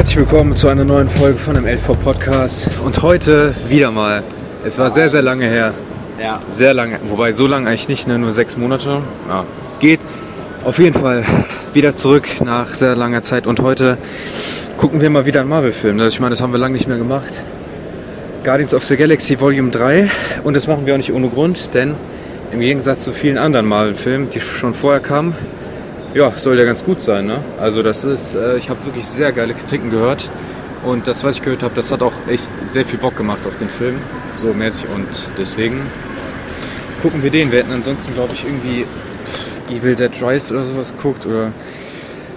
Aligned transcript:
Herzlich 0.00 0.16
willkommen 0.16 0.56
zu 0.56 0.68
einer 0.68 0.84
neuen 0.84 1.10
Folge 1.10 1.36
von 1.36 1.56
dem 1.56 1.66
LV 1.66 2.02
Podcast 2.02 2.70
und 2.82 3.02
heute 3.02 3.54
wieder 3.68 3.90
mal. 3.90 4.22
Es 4.64 4.78
war 4.78 4.88
sehr, 4.88 5.10
sehr 5.10 5.20
lange 5.20 5.44
her. 5.44 5.74
Ja. 6.18 6.40
Sehr 6.48 6.72
lange, 6.72 6.98
wobei 7.10 7.32
so 7.32 7.46
lange 7.46 7.68
eigentlich 7.68 7.86
nicht, 7.86 8.08
ne? 8.08 8.18
nur 8.18 8.32
sechs 8.32 8.56
Monate. 8.56 9.02
Ja, 9.28 9.44
geht. 9.78 10.00
Auf 10.64 10.78
jeden 10.78 10.98
Fall 10.98 11.22
wieder 11.74 11.94
zurück 11.94 12.26
nach 12.42 12.68
sehr 12.68 12.96
langer 12.96 13.20
Zeit 13.20 13.46
und 13.46 13.60
heute 13.60 13.98
gucken 14.78 15.02
wir 15.02 15.10
mal 15.10 15.26
wieder 15.26 15.40
einen 15.40 15.50
Marvel-Film. 15.50 16.00
Also 16.00 16.08
ich 16.08 16.20
meine, 16.20 16.30
das 16.30 16.40
haben 16.40 16.52
wir 16.52 16.58
lange 16.58 16.72
nicht 16.72 16.88
mehr 16.88 16.96
gemacht. 16.96 17.44
Guardians 18.42 18.72
of 18.72 18.82
the 18.84 18.96
Galaxy 18.96 19.38
Volume 19.38 19.68
3 19.68 20.08
und 20.44 20.54
das 20.54 20.66
machen 20.66 20.86
wir 20.86 20.94
auch 20.94 20.98
nicht 20.98 21.12
ohne 21.12 21.28
Grund, 21.28 21.74
denn 21.74 21.94
im 22.52 22.60
Gegensatz 22.60 23.04
zu 23.04 23.12
vielen 23.12 23.36
anderen 23.36 23.66
Marvel-Filmen, 23.66 24.30
die 24.30 24.40
schon 24.40 24.72
vorher 24.72 25.00
kamen, 25.00 25.34
ja, 26.14 26.30
soll 26.32 26.58
ja 26.58 26.64
ganz 26.64 26.84
gut 26.84 27.00
sein. 27.00 27.26
Ne? 27.26 27.38
Also 27.60 27.82
das 27.82 28.04
ist, 28.04 28.34
äh, 28.34 28.56
ich 28.56 28.70
habe 28.70 28.84
wirklich 28.84 29.06
sehr 29.06 29.32
geile 29.32 29.54
Kritiken 29.54 29.90
gehört 29.90 30.30
und 30.84 31.06
das, 31.06 31.24
was 31.24 31.36
ich 31.36 31.42
gehört 31.42 31.62
habe, 31.62 31.74
das 31.74 31.92
hat 31.92 32.02
auch 32.02 32.14
echt 32.28 32.50
sehr 32.66 32.84
viel 32.84 32.98
Bock 32.98 33.16
gemacht 33.16 33.46
auf 33.46 33.56
den 33.56 33.68
Film, 33.68 33.96
so 34.34 34.52
mäßig 34.52 34.86
und 34.94 35.30
deswegen 35.38 35.80
gucken 37.02 37.22
wir 37.22 37.30
den. 37.30 37.52
Wir 37.52 37.60
hätten 37.60 37.72
ansonsten, 37.72 38.14
glaube 38.14 38.32
ich, 38.34 38.44
irgendwie 38.44 38.86
Evil 39.70 39.94
Dead 39.94 40.10
Rise 40.22 40.54
oder 40.54 40.64
sowas 40.64 40.92
geguckt 40.92 41.26
oder 41.26 41.52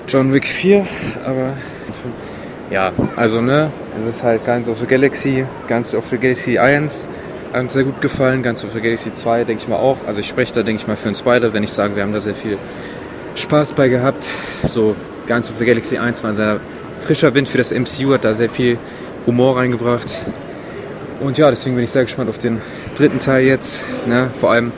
John 0.08 0.34
Wick 0.34 0.48
4, 0.48 0.86
aber 1.26 1.54
ja, 2.70 2.92
also 3.16 3.42
ne, 3.42 3.72
es 4.00 4.06
ist 4.06 4.24
halt 4.24 4.44
Guardians 4.44 4.68
of 4.68 4.80
the 4.80 4.86
Galaxy, 4.86 5.46
Guardians 5.68 5.96
of 5.96 6.06
the 6.10 6.18
Galaxy 6.18 6.58
1 6.58 7.10
hat 7.54 7.62
uns 7.62 7.74
sehr 7.74 7.84
gut 7.84 8.02
gefallen, 8.02 8.42
Guardians 8.42 8.64
of 8.66 8.74
the 8.74 8.82
Galaxy 8.82 9.12
2 9.12 9.44
denke 9.44 9.62
ich 9.64 9.70
mal 9.70 9.76
auch. 9.76 9.98
Also 10.08 10.22
ich 10.22 10.28
spreche 10.28 10.54
da 10.54 10.64
denke 10.64 10.82
ich 10.82 10.88
mal 10.88 10.96
für 10.96 11.06
einen 11.06 11.16
Spider, 11.16 11.54
wenn 11.54 11.64
ich 11.64 11.72
sage, 11.72 11.96
wir 11.96 12.04
haben 12.04 12.14
da 12.14 12.20
sehr 12.20 12.34
viel 12.34 12.58
Spaß 13.36 13.74
bei 13.74 13.88
gehabt. 13.88 14.28
So 14.66 14.96
Guardians 15.22 15.50
of 15.50 15.58
the 15.58 15.66
Galaxy 15.66 15.98
1 15.98 16.24
war 16.24 16.32
ein 16.32 16.36
sehr 16.36 16.60
frischer 17.02 17.34
Wind 17.34 17.50
für 17.50 17.58
das 17.58 17.72
MCU, 17.72 18.14
hat 18.14 18.26
da 18.26 18.34
sehr 18.34 18.50
viel 18.50 18.78
Humor 19.26 19.58
reingebracht. 19.58 20.26
Und 21.20 21.38
ja, 21.38 21.50
deswegen 21.50 21.76
bin 21.76 21.86
ich 21.86 21.92
sehr 21.92 22.04
gespannt 22.04 22.30
auf 22.30 22.38
den 22.38 22.62
dritten 22.96 23.20
Teil 23.20 23.46
jetzt. 23.46 23.82
Ne? 24.06 24.30
Vor 24.40 24.52
allem 24.52 24.72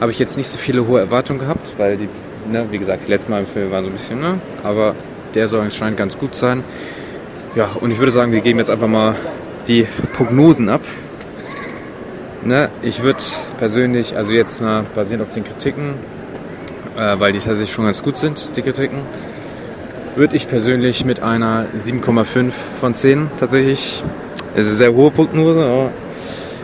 habe 0.00 0.12
ich 0.12 0.18
jetzt 0.18 0.36
nicht 0.36 0.48
so 0.48 0.56
viele 0.56 0.86
hohe 0.86 1.00
Erwartungen 1.00 1.40
gehabt, 1.40 1.74
weil 1.76 1.96
die, 1.96 2.08
ne, 2.50 2.66
wie 2.70 2.78
gesagt, 2.78 3.06
die 3.06 3.10
letzten 3.10 3.30
Mal 3.30 3.40
im 3.40 3.46
Film 3.46 3.70
waren 3.70 3.84
so 3.84 3.90
ein 3.90 3.92
bisschen, 3.92 4.20
ne? 4.20 4.40
aber 4.62 4.94
der 5.34 5.48
soll 5.48 5.60
anscheinend 5.60 5.98
ganz 5.98 6.18
gut 6.18 6.34
sein. 6.34 6.64
Ja, 7.54 7.68
und 7.80 7.90
ich 7.90 7.98
würde 7.98 8.12
sagen, 8.12 8.32
wir 8.32 8.40
geben 8.40 8.58
jetzt 8.58 8.70
einfach 8.70 8.86
mal 8.86 9.14
die 9.66 9.86
Prognosen 10.14 10.68
ab. 10.68 10.82
Ne, 12.42 12.70
ich 12.80 13.02
würde 13.02 13.22
persönlich, 13.58 14.16
also 14.16 14.32
jetzt 14.32 14.62
mal 14.62 14.84
basierend 14.94 15.22
auf 15.22 15.30
den 15.30 15.44
Kritiken, 15.44 15.94
äh, 16.96 17.18
weil 17.18 17.32
die 17.32 17.38
tatsächlich 17.38 17.72
schon 17.72 17.84
ganz 17.84 18.02
gut 18.02 18.16
sind, 18.16 18.50
die 18.56 18.62
Kritiken, 18.62 18.98
würde 20.16 20.36
ich 20.36 20.48
persönlich 20.48 21.04
mit 21.04 21.22
einer 21.22 21.66
7,5 21.76 22.50
von 22.80 22.94
10 22.94 23.30
tatsächlich, 23.38 24.02
es 24.54 24.64
ist 24.66 24.70
eine 24.70 24.76
sehr 24.76 24.92
hohe 24.94 25.10
Prognose, 25.10 25.60
aber 25.64 25.90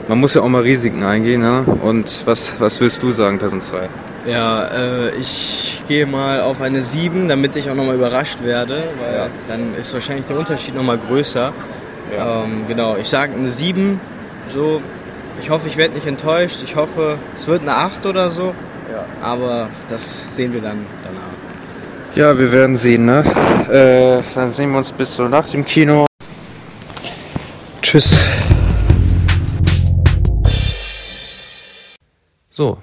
man 0.08 0.18
muss 0.20 0.34
ja 0.34 0.42
auch 0.42 0.48
mal 0.48 0.62
Risiken 0.62 1.02
eingehen. 1.02 1.40
Ne? 1.42 1.64
Und 1.82 2.22
was, 2.26 2.54
was 2.58 2.80
willst 2.80 3.02
du 3.02 3.12
sagen, 3.12 3.38
Person 3.38 3.60
2? 3.60 3.88
Ja, 4.26 4.64
äh, 4.66 5.10
ich 5.20 5.82
gehe 5.86 6.06
mal 6.06 6.40
auf 6.40 6.60
eine 6.60 6.80
7, 6.80 7.28
damit 7.28 7.54
ich 7.56 7.70
auch 7.70 7.74
nochmal 7.74 7.94
überrascht 7.94 8.38
werde, 8.42 8.82
weil 9.00 9.14
Ja. 9.16 9.26
dann 9.48 9.74
ist 9.78 9.94
wahrscheinlich 9.94 10.26
der 10.26 10.36
Unterschied 10.38 10.74
nochmal 10.74 10.98
größer. 10.98 11.52
Ja. 12.16 12.42
Ähm, 12.44 12.64
genau, 12.68 12.96
ich 13.00 13.08
sage 13.08 13.34
eine 13.34 13.48
7, 13.48 14.00
so, 14.52 14.80
ich 15.40 15.50
hoffe, 15.50 15.68
ich 15.68 15.76
werde 15.76 15.94
nicht 15.94 16.06
enttäuscht, 16.06 16.58
ich 16.64 16.74
hoffe, 16.76 17.18
es 17.36 17.46
wird 17.46 17.62
eine 17.62 17.76
8 17.76 18.04
oder 18.06 18.30
so. 18.30 18.54
Aber 19.20 19.68
das 19.88 20.24
sehen 20.34 20.52
wir 20.52 20.60
dann 20.60 20.84
danach. 21.04 22.16
Ja, 22.16 22.38
wir 22.38 22.50
werden 22.50 22.76
sehen, 22.76 23.04
ne? 23.04 23.22
Äh, 23.70 24.22
dann 24.34 24.52
sehen 24.52 24.70
wir 24.70 24.78
uns 24.78 24.92
bis 24.92 25.14
zur 25.14 25.28
Nacht 25.28 25.52
im 25.54 25.64
Kino. 25.64 26.06
Tschüss. 27.82 28.16
So. 32.48 32.78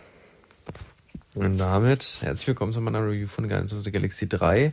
Und 1.35 1.57
damit 1.57 2.17
herzlich 2.21 2.47
willkommen 2.47 2.73
zu 2.73 2.79
meiner 2.79 3.03
Review 3.03 3.27
von 3.27 3.47
Guardians 3.47 3.73
of 3.73 3.83
the 3.83 3.91
Galaxy 3.91 4.29
3. 4.29 4.71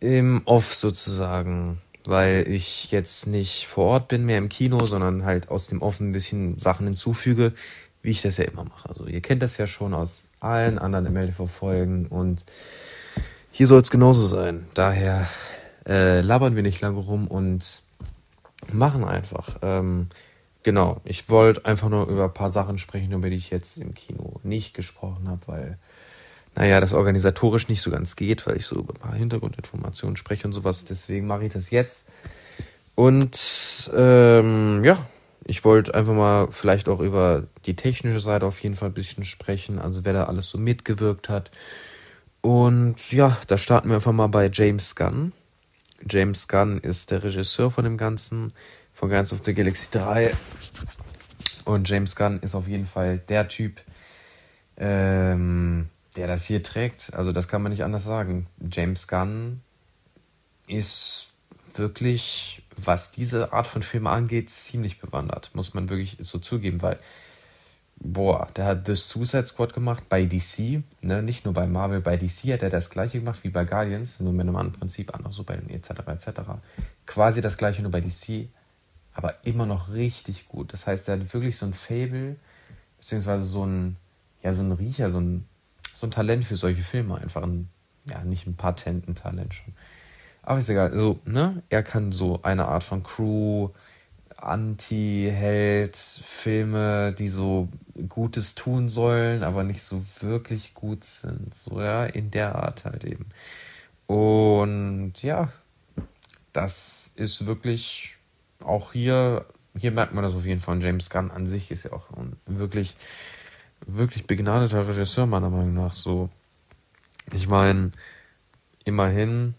Im 0.00 0.40
Off 0.46 0.74
sozusagen, 0.74 1.82
weil 2.06 2.48
ich 2.48 2.90
jetzt 2.90 3.26
nicht 3.26 3.66
vor 3.66 3.84
Ort 3.84 4.08
bin, 4.08 4.24
mehr 4.24 4.38
im 4.38 4.48
Kino, 4.48 4.86
sondern 4.86 5.24
halt 5.24 5.50
aus 5.50 5.66
dem 5.66 5.82
Off 5.82 6.00
ein 6.00 6.12
bisschen 6.12 6.58
Sachen 6.58 6.86
hinzufüge, 6.86 7.52
wie 8.02 8.10
ich 8.10 8.22
das 8.22 8.36
ja 8.36 8.44
immer 8.44 8.64
mache. 8.64 8.88
Also 8.88 9.06
ihr 9.06 9.20
kennt 9.20 9.42
das 9.42 9.56
ja 9.56 9.66
schon 9.66 9.94
aus 9.94 10.28
allen 10.40 10.78
anderen 10.78 11.12
MLTV-Folgen 11.12 12.06
und 12.06 12.44
hier 13.50 13.66
soll 13.66 13.80
es 13.80 13.90
genauso 13.90 14.26
sein. 14.26 14.66
Daher 14.74 15.28
äh, 15.86 16.20
labern 16.20 16.56
wir 16.56 16.62
nicht 16.62 16.80
lange 16.80 16.98
rum 16.98 17.28
und 17.28 17.82
machen 18.72 19.04
einfach. 19.04 19.58
Ähm, 19.62 20.08
genau, 20.62 21.00
ich 21.04 21.28
wollte 21.28 21.64
einfach 21.64 21.88
nur 21.88 22.08
über 22.08 22.24
ein 22.24 22.34
paar 22.34 22.50
Sachen 22.50 22.78
sprechen, 22.78 23.12
über 23.12 23.30
die 23.30 23.36
ich 23.36 23.50
jetzt 23.50 23.76
im 23.78 23.94
Kino 23.94 24.40
nicht 24.42 24.74
gesprochen 24.74 25.28
habe, 25.28 25.40
weil, 25.46 25.78
naja, 26.54 26.80
das 26.80 26.92
organisatorisch 26.92 27.68
nicht 27.68 27.82
so 27.82 27.90
ganz 27.90 28.16
geht, 28.16 28.46
weil 28.46 28.56
ich 28.56 28.66
so 28.66 28.76
über 28.76 28.94
ein 28.94 29.00
paar 29.00 29.14
Hintergrundinformationen 29.14 30.16
spreche 30.16 30.46
und 30.46 30.52
sowas. 30.52 30.84
Deswegen 30.84 31.26
mache 31.26 31.44
ich 31.44 31.52
das 31.52 31.70
jetzt. 31.70 32.08
Und 32.94 33.90
ähm, 33.96 34.84
ja, 34.84 34.98
ich 35.44 35.64
wollte 35.64 35.94
einfach 35.94 36.14
mal 36.14 36.48
vielleicht 36.50 36.88
auch 36.88 37.00
über 37.00 37.44
die 37.66 37.76
technische 37.76 38.20
Seite 38.20 38.46
auf 38.46 38.62
jeden 38.62 38.74
Fall 38.74 38.88
ein 38.90 38.94
bisschen 38.94 39.24
sprechen, 39.24 39.78
also 39.78 40.04
wer 40.04 40.12
da 40.12 40.24
alles 40.24 40.48
so 40.48 40.58
mitgewirkt 40.58 41.28
hat. 41.28 41.50
Und 42.40 43.12
ja, 43.12 43.36
da 43.46 43.58
starten 43.58 43.88
wir 43.88 43.96
einfach 43.96 44.12
mal 44.12 44.28
bei 44.28 44.50
James 44.52 44.94
Gunn. 44.94 45.32
James 46.08 46.48
Gunn 46.48 46.78
ist 46.78 47.10
der 47.10 47.22
Regisseur 47.22 47.70
von 47.70 47.84
dem 47.84 47.96
Ganzen, 47.96 48.52
von 48.92 49.08
Guardians 49.08 49.32
of 49.32 49.40
the 49.44 49.54
Galaxy 49.54 49.90
3. 49.92 50.32
Und 51.64 51.88
James 51.88 52.16
Gunn 52.16 52.40
ist 52.40 52.54
auf 52.54 52.66
jeden 52.66 52.86
Fall 52.86 53.18
der 53.18 53.46
Typ, 53.48 53.80
ähm, 54.76 55.88
der 56.16 56.26
das 56.26 56.44
hier 56.44 56.62
trägt. 56.62 57.14
Also 57.14 57.32
das 57.32 57.46
kann 57.46 57.62
man 57.62 57.70
nicht 57.70 57.84
anders 57.84 58.04
sagen. 58.04 58.46
James 58.70 59.06
Gunn 59.06 59.60
ist 60.66 61.31
wirklich, 61.78 62.62
was 62.76 63.10
diese 63.10 63.52
Art 63.52 63.66
von 63.66 63.82
Filmen 63.82 64.06
angeht, 64.06 64.50
ziemlich 64.50 65.00
bewandert. 65.00 65.50
Muss 65.54 65.74
man 65.74 65.88
wirklich 65.88 66.16
so 66.20 66.38
zugeben, 66.38 66.82
weil 66.82 66.98
Boah, 68.04 68.48
der 68.56 68.64
hat 68.64 68.86
The 68.86 68.96
Suicide 68.96 69.46
Squad 69.46 69.74
gemacht 69.74 70.08
bei 70.08 70.24
DC, 70.24 70.82
ne? 71.02 71.22
nicht 71.22 71.44
nur 71.44 71.54
bei 71.54 71.68
Marvel, 71.68 72.00
bei 72.00 72.16
DC 72.16 72.52
hat 72.52 72.62
er 72.62 72.68
das 72.68 72.90
gleiche 72.90 73.20
gemacht 73.20 73.44
wie 73.44 73.50
bei 73.50 73.64
Guardians, 73.64 74.18
nur 74.18 74.32
mit 74.32 74.40
einem 74.40 74.56
anderen 74.56 74.80
Prinzip, 74.80 75.14
anderen 75.14 75.32
Superhelden 75.32 75.70
etc. 75.70 75.90
etc. 76.08 76.40
Quasi 77.06 77.40
das 77.40 77.56
gleiche 77.56 77.80
nur 77.80 77.92
bei 77.92 78.00
DC, 78.00 78.48
aber 79.14 79.36
immer 79.44 79.66
noch 79.66 79.92
richtig 79.92 80.48
gut. 80.48 80.72
Das 80.72 80.88
heißt, 80.88 81.08
er 81.08 81.20
hat 81.20 81.32
wirklich 81.32 81.56
so 81.56 81.66
ein 81.66 81.74
Fable, 81.74 82.36
beziehungsweise 82.98 83.44
so 83.44 83.64
ein, 83.64 83.96
ja, 84.42 84.52
so 84.52 84.64
ein 84.64 84.72
Riecher, 84.72 85.10
so 85.10 85.20
ein, 85.20 85.46
so 85.94 86.08
ein 86.08 86.10
Talent 86.10 86.44
für 86.44 86.56
solche 86.56 86.82
Filme, 86.82 87.18
einfach 87.18 87.44
ein, 87.44 87.68
ja, 88.06 88.24
nicht 88.24 88.48
ein 88.48 88.56
Patent, 88.56 89.06
ein 89.06 89.14
Talent 89.14 89.54
schon. 89.54 89.74
Aber 90.42 90.58
ist 90.58 90.68
egal, 90.68 90.94
so, 90.96 91.20
ne? 91.24 91.62
Er 91.68 91.82
kann 91.82 92.12
so 92.12 92.40
eine 92.42 92.66
Art 92.66 92.82
von 92.82 93.02
Crew, 93.02 93.70
Anti-Held-Filme, 94.36 97.12
die 97.12 97.28
so 97.28 97.68
Gutes 98.08 98.56
tun 98.56 98.88
sollen, 98.88 99.44
aber 99.44 99.62
nicht 99.62 99.84
so 99.84 100.04
wirklich 100.20 100.74
gut 100.74 101.04
sind. 101.04 101.54
So, 101.54 101.80
ja, 101.80 102.06
in 102.06 102.32
der 102.32 102.56
Art 102.56 102.84
halt 102.84 103.04
eben. 103.04 103.26
Und 104.06 105.12
ja, 105.22 105.48
das 106.52 107.12
ist 107.16 107.46
wirklich 107.46 108.16
auch 108.64 108.92
hier, 108.92 109.46
hier 109.76 109.92
merkt 109.92 110.12
man 110.12 110.24
das 110.24 110.34
auf 110.34 110.44
jeden 110.44 110.60
Fall. 110.60 110.82
James 110.82 111.08
Gunn 111.08 111.30
an 111.30 111.46
sich 111.46 111.70
ist 111.70 111.84
ja 111.84 111.92
auch 111.92 112.10
ein 112.10 112.36
wirklich, 112.46 112.96
wirklich 113.86 114.26
begnadeter 114.26 114.88
Regisseur, 114.88 115.26
meiner 115.26 115.50
Meinung 115.50 115.74
nach. 115.74 115.92
So, 115.92 116.30
ich 117.32 117.46
meine, 117.48 117.92
immerhin 118.84 119.54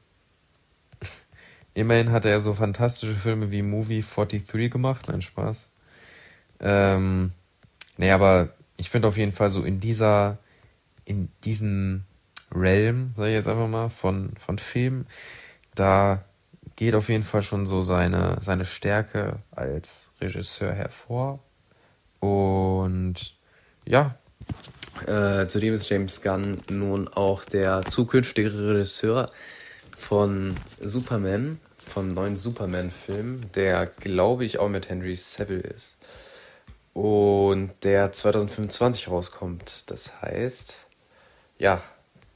Immerhin 1.73 2.11
hat 2.11 2.25
er 2.25 2.41
so 2.41 2.53
fantastische 2.53 3.15
Filme 3.15 3.51
wie 3.51 3.61
Movie 3.61 4.03
43 4.03 4.71
gemacht. 4.71 5.07
Nein, 5.07 5.21
Spaß. 5.21 5.69
Ähm, 6.59 7.31
nee, 7.97 8.11
aber 8.11 8.49
ich 8.77 8.89
finde 8.89 9.07
auf 9.07 9.17
jeden 9.17 9.31
Fall 9.31 9.49
so 9.49 9.63
in 9.63 9.79
dieser, 9.79 10.37
in 11.05 11.29
diesem 11.43 12.03
Realm, 12.53 13.13
sag 13.17 13.27
ich 13.27 13.33
jetzt 13.33 13.47
einfach 13.47 13.67
mal, 13.67 13.89
von, 13.89 14.33
von 14.37 14.59
Filmen, 14.59 15.07
da 15.75 16.23
geht 16.75 16.95
auf 16.95 17.09
jeden 17.09 17.23
Fall 17.23 17.41
schon 17.41 17.65
so 17.65 17.81
seine, 17.81 18.37
seine 18.41 18.65
Stärke 18.65 19.39
als 19.51 20.11
Regisseur 20.21 20.73
hervor. 20.73 21.39
Und 22.19 23.35
ja, 23.85 24.15
Äh, 25.07 25.47
zudem 25.47 25.73
ist 25.73 25.89
James 25.89 26.21
Gunn 26.21 26.61
nun 26.69 27.07
auch 27.07 27.43
der 27.45 27.83
zukünftige 27.83 28.51
Regisseur 28.53 29.25
von 29.97 30.55
Superman, 30.81 31.59
vom 31.85 32.09
neuen 32.09 32.37
Superman-Film, 32.37 33.51
der 33.55 33.85
glaube 33.85 34.45
ich 34.45 34.59
auch 34.59 34.69
mit 34.69 34.89
Henry 34.89 35.17
Cavill 35.17 35.61
ist. 35.61 35.95
Und 36.93 37.71
der 37.83 38.11
2025 38.11 39.07
rauskommt. 39.07 39.89
Das 39.89 40.21
heißt, 40.21 40.87
ja, 41.57 41.81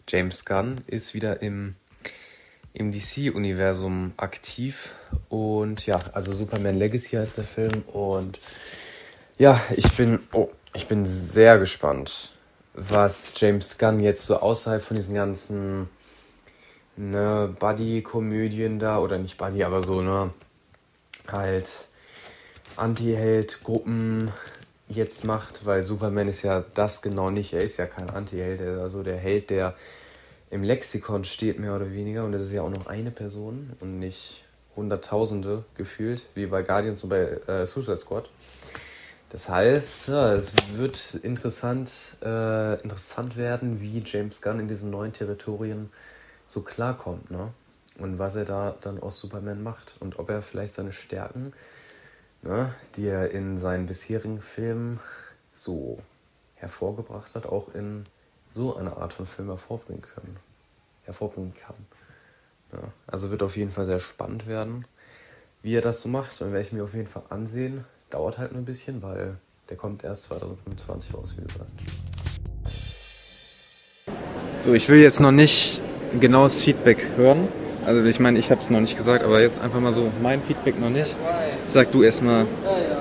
James 0.08 0.46
Gunn 0.46 0.82
ist 0.88 1.14
wieder 1.14 1.42
im, 1.42 1.76
im 2.74 2.92
DC-Universum 2.92 4.14
aktiv. 4.18 4.96
Und 5.30 5.86
ja, 5.86 6.00
also 6.14 6.34
Superman 6.34 6.78
Legacy 6.78 7.18
heißt 7.18 7.38
der 7.38 7.44
Film. 7.44 7.84
Und 7.88 8.40
ja, 9.38 9.62
ich 9.76 9.92
bin, 9.94 10.20
oh, 10.32 10.50
ich 10.74 10.88
bin 10.88 11.06
sehr 11.06 11.60
gespannt, 11.60 12.34
was 12.74 13.34
James 13.36 13.78
Gunn 13.78 14.00
jetzt 14.00 14.26
so 14.26 14.38
außerhalb 14.38 14.82
von 14.82 14.98
diesen 14.98 15.14
ganzen 15.16 15.90
ne, 16.98 17.56
Buddy-Komödien 17.60 18.80
da, 18.80 19.00
oder 19.00 19.18
nicht 19.18 19.38
Buddy, 19.38 19.64
aber 19.64 19.82
so, 19.82 20.02
ne, 20.02 20.32
halt 21.28 21.86
Anti-Held-Gruppen 22.76 24.32
jetzt 24.90 25.26
macht, 25.26 25.66
weil 25.66 25.84
Superman 25.84 26.28
ist 26.28 26.44
ja 26.44 26.64
das 26.74 27.02
genau 27.02 27.30
nicht. 27.30 27.54
Er 27.54 27.62
ist 27.62 27.78
ja 27.78 27.86
kein 27.86 28.10
Anti-Held, 28.10 28.62
er 28.62 28.76
ist 28.76 28.82
also 28.82 29.04
der 29.04 29.18
Held, 29.18 29.50
der 29.50 29.76
im 30.50 30.64
Lexikon 30.64 31.26
steht, 31.26 31.60
mehr 31.60 31.76
oder 31.76 31.92
weniger. 31.92 32.24
Und 32.24 32.32
das 32.32 32.44
ist 32.44 32.52
ja 32.52 32.62
auch 32.62 32.70
noch 32.70 32.88
eine 32.88 33.12
Person 33.12 33.74
und 33.80 34.00
nicht 34.00 34.44
Hunderttausende 34.76 35.66
gefühlt, 35.76 36.24
wie 36.36 36.46
bei 36.46 36.62
Guardians 36.62 37.04
und 37.04 37.10
bei 37.10 37.20
äh, 37.20 37.66
Suicide 37.66 37.98
Squad. 37.98 38.30
Das 39.30 39.50
heißt, 39.50 40.08
ja, 40.08 40.36
es 40.36 40.54
wird 40.76 41.16
interessant, 41.22 41.92
äh, 42.24 42.82
interessant 42.82 43.36
werden, 43.36 43.82
wie 43.82 44.02
James 44.06 44.42
Gunn 44.42 44.60
in 44.60 44.68
diesen 44.70 44.90
neuen 44.90 45.12
Territorien 45.12 45.90
so 46.48 46.62
klarkommt, 46.62 47.30
ne? 47.30 47.54
Und 48.00 48.20
was 48.20 48.36
er 48.36 48.46
da 48.46 48.76
dann 48.82 49.00
aus 49.00 49.20
Superman 49.20 49.64
macht 49.64 49.96
und 50.00 50.20
ob 50.20 50.30
er 50.30 50.42
vielleicht 50.42 50.76
seine 50.76 50.92
Stärken, 50.92 51.54
ne, 52.44 52.74
die 52.96 53.08
er 53.08 53.32
in 53.32 53.58
seinen 53.58 53.88
bisherigen 53.88 54.42
Filmen 54.42 55.00
so 55.54 56.00
hervorgebracht 56.56 57.34
hat, 57.36 57.48
auch 57.48 57.74
in 57.74 58.04
so 58.52 58.76
eine 58.76 58.98
Art 58.98 59.14
von 59.14 59.26
Film 59.26 59.50
hervorbringen 59.50 60.02
können, 60.02 60.38
hervorbringen 61.04 61.54
kann. 61.56 61.76
Ja, 62.72 62.92
also 63.08 63.32
wird 63.32 63.44
auf 63.44 63.58
jeden 63.58 63.72
Fall 63.72 63.86
sehr 63.86 64.00
spannend 64.00 64.46
werden, 64.46 64.86
wie 65.62 65.76
er 65.76 65.82
das 65.82 66.02
so 66.02 66.10
macht. 66.10 66.42
Und 66.42 66.52
werde 66.52 66.66
ich 66.66 66.74
mir 66.74 66.84
auf 66.84 66.94
jeden 66.94 67.08
Fall 67.08 67.24
ansehen. 67.30 67.86
Dauert 68.10 68.38
halt 68.38 68.52
nur 68.52 68.62
ein 68.62 68.66
bisschen, 68.66 69.02
weil 69.02 69.38
der 69.70 69.78
kommt 69.78 70.04
erst 70.04 70.24
2025 70.24 71.14
raus, 71.14 71.36
wie 71.38 71.46
gesagt. 71.46 71.74
So, 74.60 74.74
ich 74.74 74.90
will 74.90 75.00
jetzt 75.00 75.20
noch 75.20 75.32
nicht 75.32 75.82
genaues 76.20 76.62
Feedback 76.62 77.06
hören. 77.16 77.48
Also 77.86 78.04
ich 78.04 78.20
meine, 78.20 78.38
ich 78.38 78.52
habe 78.52 78.60
es 78.62 78.70
noch 78.70 78.82
nicht 78.82 78.98
gesagt, 78.98 79.24
aber 79.24 79.40
jetzt 79.40 79.62
einfach 79.62 79.80
mal 79.80 79.92
so 79.92 80.12
mein 80.22 80.42
Feedback 80.42 80.80
noch 80.80 80.90
nicht. 80.90 81.16
Sag 81.68 81.92
du 81.92 82.04
erstmal 82.04 82.46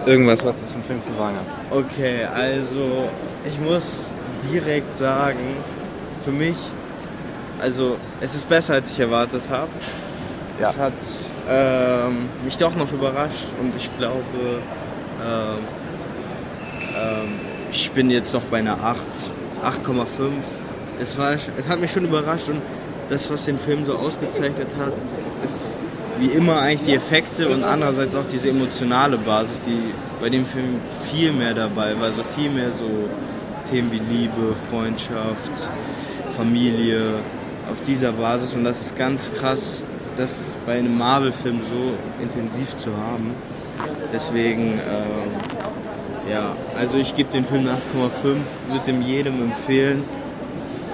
irgendwas, 0.06 0.44
was 0.44 0.60
du 0.60 0.66
zum 0.68 0.82
Film 0.84 1.02
zu 1.02 1.12
sagen 1.14 1.34
hast. 1.42 1.58
Okay, 1.70 2.24
also 2.32 3.08
ich 3.44 3.58
muss 3.60 4.12
direkt 4.52 4.96
sagen, 4.96 5.56
für 6.24 6.30
mich, 6.30 6.56
also 7.60 7.96
es 8.20 8.34
ist 8.34 8.48
besser, 8.48 8.74
als 8.74 8.90
ich 8.90 9.00
erwartet 9.00 9.42
habe. 9.50 9.70
Ja. 10.60 10.70
Es 10.70 10.76
hat 10.76 10.92
ähm, 11.48 12.28
mich 12.44 12.56
doch 12.56 12.74
noch 12.76 12.92
überrascht 12.92 13.46
und 13.60 13.72
ich 13.76 13.90
glaube, 13.98 14.60
ähm, 15.20 15.58
ähm, 16.96 17.40
ich 17.70 17.90
bin 17.90 18.10
jetzt 18.10 18.32
noch 18.32 18.42
bei 18.42 18.58
einer 18.58 18.82
8, 18.82 19.00
8,5. 19.64 20.06
Es, 21.00 21.18
war, 21.18 21.32
es 21.32 21.68
hat 21.68 21.80
mich 21.80 21.90
schon 21.90 22.04
überrascht 22.04 22.48
und 22.48 22.62
das, 23.08 23.30
was 23.30 23.44
den 23.44 23.58
Film 23.58 23.84
so 23.84 23.94
ausgezeichnet 23.96 24.68
hat, 24.78 24.92
ist 25.44 25.70
wie 26.18 26.26
immer 26.28 26.60
eigentlich 26.60 26.88
die 26.88 26.94
Effekte 26.94 27.48
und 27.48 27.62
andererseits 27.62 28.14
auch 28.14 28.24
diese 28.30 28.48
emotionale 28.48 29.18
Basis, 29.18 29.60
die 29.66 29.78
bei 30.20 30.30
dem 30.30 30.46
Film 30.46 30.80
viel 31.10 31.32
mehr 31.32 31.54
dabei 31.54 31.98
war, 31.98 32.06
also 32.06 32.22
viel 32.22 32.50
mehr 32.50 32.70
so 32.70 32.88
Themen 33.68 33.90
wie 33.92 33.98
Liebe, 33.98 34.54
Freundschaft, 34.70 35.68
Familie 36.36 37.14
auf 37.70 37.80
dieser 37.86 38.12
Basis. 38.12 38.54
Und 38.54 38.64
das 38.64 38.80
ist 38.80 38.96
ganz 38.96 39.30
krass, 39.32 39.82
das 40.16 40.56
bei 40.64 40.78
einem 40.78 40.96
Marvel-Film 40.96 41.60
so 41.60 42.22
intensiv 42.22 42.76
zu 42.76 42.90
haben. 42.90 43.32
Deswegen, 44.12 44.74
ähm, 44.74 46.30
ja, 46.30 46.52
also 46.78 46.96
ich 46.96 47.14
gebe 47.14 47.30
den 47.32 47.44
Film 47.44 47.68
eine 47.68 47.72
8,5, 47.72 48.36
würde 48.68 48.84
dem 48.86 49.02
jedem 49.02 49.42
empfehlen, 49.42 50.04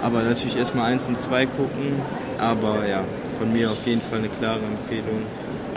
aber 0.02 0.22
natürlich 0.22 0.56
erstmal 0.56 0.92
1 0.92 1.08
und 1.08 1.18
2 1.18 1.46
gucken, 1.46 2.00
aber 2.38 2.86
ja, 2.88 3.02
von 3.38 3.52
mir 3.52 3.70
auf 3.70 3.86
jeden 3.86 4.00
Fall 4.00 4.18
eine 4.18 4.28
klare 4.28 4.60
Empfehlung. 4.60 5.22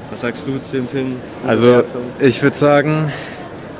Was 0.10 0.22
sagst 0.22 0.48
du 0.48 0.57
zu 0.60 0.77
dem 0.77 0.88
Film? 0.88 1.16
Also 1.48 1.83
ich 2.19 2.42
würde 2.44 2.56
sagen, 2.56 3.12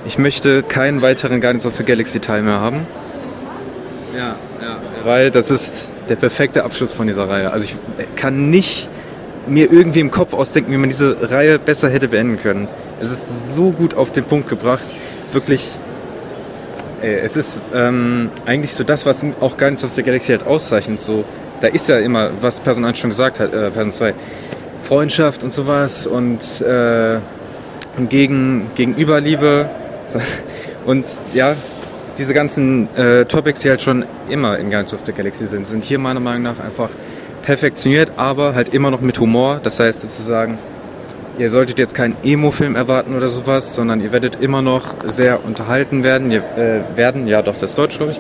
ich 0.06 0.18
möchte 0.18 0.64
keinen 0.64 1.02
weiteren 1.02 1.42
Guardians 1.42 1.66
of 1.66 1.76
the 1.76 1.84
Galaxy 1.84 2.20
Teil 2.20 2.42
mehr 2.42 2.60
haben, 2.60 2.88
ja, 4.16 4.20
ja, 4.20 4.36
ja. 4.62 4.78
weil 5.04 5.32
das 5.32 5.52
ist 5.52 5.90
der 6.10 6.16
perfekte 6.16 6.64
Abschluss 6.64 6.94
von 6.94 7.08
dieser 7.08 7.28
Reihe. 7.30 7.52
Also 7.52 7.68
ich 7.68 8.16
kann 8.16 8.50
nicht 8.50 8.90
mir 9.48 9.72
irgendwie 9.72 10.00
im 10.00 10.12
Kopf 10.12 10.34
ausdenken, 10.34 10.72
wie 10.72 10.78
man 10.78 10.90
diese 10.90 11.32
Reihe 11.32 11.60
besser 11.60 11.90
hätte 11.90 12.08
beenden 12.08 12.42
können. 12.42 12.68
Es 13.00 13.12
ist 13.12 13.54
so 13.56 13.72
gut 13.72 13.96
auf 13.96 14.12
den 14.12 14.24
Punkt 14.24 14.50
gebracht, 14.50 14.88
wirklich. 15.32 15.80
Es 17.06 17.38
ist 17.38 17.62
ähm, 17.74 18.32
eigentlich 18.46 18.74
so 18.74 18.84
das, 18.84 19.06
was 19.06 19.24
auch 19.40 19.58
Guardians 19.58 19.84
of 19.84 19.92
the 19.96 20.02
Galaxy 20.02 20.32
halt 20.32 20.48
auszeichnet. 20.48 21.00
So, 21.00 21.24
da 21.62 21.68
ist 21.68 21.88
ja 21.88 22.00
immer, 22.00 22.32
was 22.42 22.60
Person 22.60 22.84
1 22.84 22.98
schon 22.98 23.12
gesagt 23.12 23.40
hat, 23.40 23.54
äh, 23.54 23.70
Person 23.70 23.92
2, 23.92 24.14
Freundschaft 24.82 25.44
und 25.44 25.54
sowas 25.54 26.08
und 26.08 26.62
äh, 26.62 27.20
gegen, 28.10 28.72
Gegenüberliebe. 28.74 29.70
So. 30.08 30.20
Und 30.86 31.06
ja, 31.34 31.56
diese 32.18 32.34
ganzen 32.34 32.88
äh, 32.96 33.26
Topics, 33.26 33.62
die 33.62 33.70
halt 33.70 33.82
schon 33.82 34.06
immer 34.30 34.58
in 34.58 34.70
Guardians 34.70 34.94
of 34.94 35.02
the 35.06 35.12
Galaxy 35.12 35.46
sind, 35.46 35.68
sind 35.68 35.84
hier 35.84 36.00
meiner 36.00 36.20
Meinung 36.20 36.44
nach 36.44 36.60
einfach 36.60 36.90
perfektioniert, 37.42 38.14
aber 38.18 38.56
halt 38.56 38.74
immer 38.74 38.90
noch 38.90 39.02
mit 39.02 39.20
Humor. 39.20 39.60
Das 39.62 39.80
heißt 39.80 40.02
sozusagen, 40.02 40.58
ihr 41.38 41.50
solltet 41.50 41.80
jetzt 41.80 41.94
keinen 41.94 42.16
Emo-Film 42.24 42.76
erwarten 42.76 43.16
oder 43.16 43.30
sowas, 43.30 43.76
sondern 43.76 44.02
ihr 44.02 44.12
werdet 44.12 44.42
immer 44.42 44.62
noch 44.62 44.96
sehr 45.06 45.44
unterhalten 45.46 46.04
werden. 46.04 46.32
Ihr, 46.32 46.44
äh, 46.58 46.98
werden, 46.98 47.28
ja 47.28 47.42
doch, 47.42 47.58
das 47.58 47.76
Deutsch, 47.76 47.98
glaube 47.98 48.14
ich. 48.14 48.20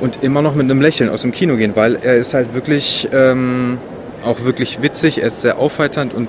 Und 0.00 0.22
immer 0.22 0.42
noch 0.42 0.54
mit 0.54 0.64
einem 0.64 0.80
Lächeln 0.80 1.10
aus 1.10 1.22
dem 1.22 1.32
Kino 1.32 1.56
gehen, 1.56 1.74
weil 1.74 1.96
er 1.96 2.16
ist 2.16 2.34
halt 2.34 2.54
wirklich 2.54 3.08
ähm, 3.12 3.78
auch 4.24 4.44
wirklich 4.44 4.82
witzig, 4.82 5.18
er 5.18 5.28
ist 5.28 5.40
sehr 5.40 5.58
aufheiternd 5.58 6.12
und 6.12 6.28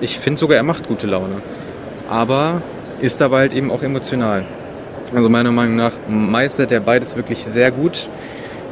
ich 0.00 0.18
finde 0.18 0.38
sogar, 0.38 0.56
er 0.56 0.62
macht 0.62 0.86
gute 0.86 1.06
Laune. 1.06 1.42
Aber 2.08 2.62
ist 3.00 3.20
dabei 3.20 3.40
halt 3.40 3.54
eben 3.54 3.70
auch 3.70 3.82
emotional. 3.82 4.44
Also 5.14 5.28
meiner 5.28 5.50
Meinung 5.50 5.76
nach 5.76 5.92
meistert 6.08 6.70
er 6.70 6.80
beides 6.80 7.16
wirklich 7.16 7.44
sehr 7.44 7.70
gut 7.70 8.08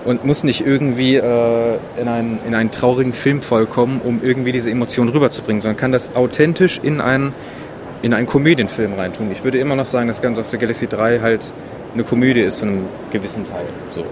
und 0.06 0.25
muss 0.25 0.44
nicht 0.44 0.64
irgendwie 0.64 1.16
äh, 1.16 1.78
in, 2.00 2.08
einen, 2.08 2.38
in 2.46 2.54
einen 2.54 2.70
traurigen 2.70 3.12
Film 3.12 3.42
vollkommen, 3.42 4.00
um 4.02 4.20
irgendwie 4.22 4.52
diese 4.52 4.70
Emotionen 4.70 5.10
rüberzubringen, 5.10 5.60
sondern 5.60 5.76
kann 5.76 5.92
das 5.92 6.14
authentisch 6.14 6.80
in 6.82 7.00
einen, 7.00 7.34
in 8.02 8.14
einen 8.14 8.26
Komödienfilm 8.26 8.94
reintun. 8.94 9.30
Ich 9.32 9.42
würde 9.44 9.58
immer 9.58 9.76
noch 9.76 9.84
sagen, 9.84 10.06
dass 10.06 10.22
Guns 10.22 10.38
of 10.38 10.48
the 10.48 10.58
Galaxy 10.58 10.86
3 10.86 11.20
halt 11.20 11.52
eine 11.92 12.04
Komödie 12.04 12.40
ist 12.40 12.58
zu 12.58 12.66
einem 12.66 12.84
gewissen 13.10 13.44
Teil. 13.44 13.66
So. 13.88 14.04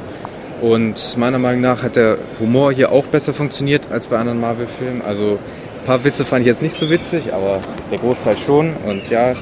Und 0.61 1.17
meiner 1.17 1.39
Meinung 1.39 1.61
nach 1.61 1.83
hat 1.83 1.97
der 1.97 2.19
Humor 2.41 2.73
hier 2.73 2.91
auch 2.91 3.07
besser 3.07 3.33
funktioniert 3.33 3.93
als 3.93 4.09
bei 4.09 4.19
anderen 4.19 4.41
Marvel-Filmen. 4.41 5.03
Also 5.03 5.39
ein 5.81 5.87
paar 5.87 6.05
Witze 6.05 6.25
fand 6.25 6.41
ich 6.41 6.47
jetzt 6.47 6.63
nicht 6.63 6.75
so 6.75 6.91
witzig, 6.91 7.33
aber 7.33 7.61
der 7.91 7.99
Großteil 7.99 8.37
schon. 8.37 8.73
Und 8.87 9.11
ja, 9.11 9.35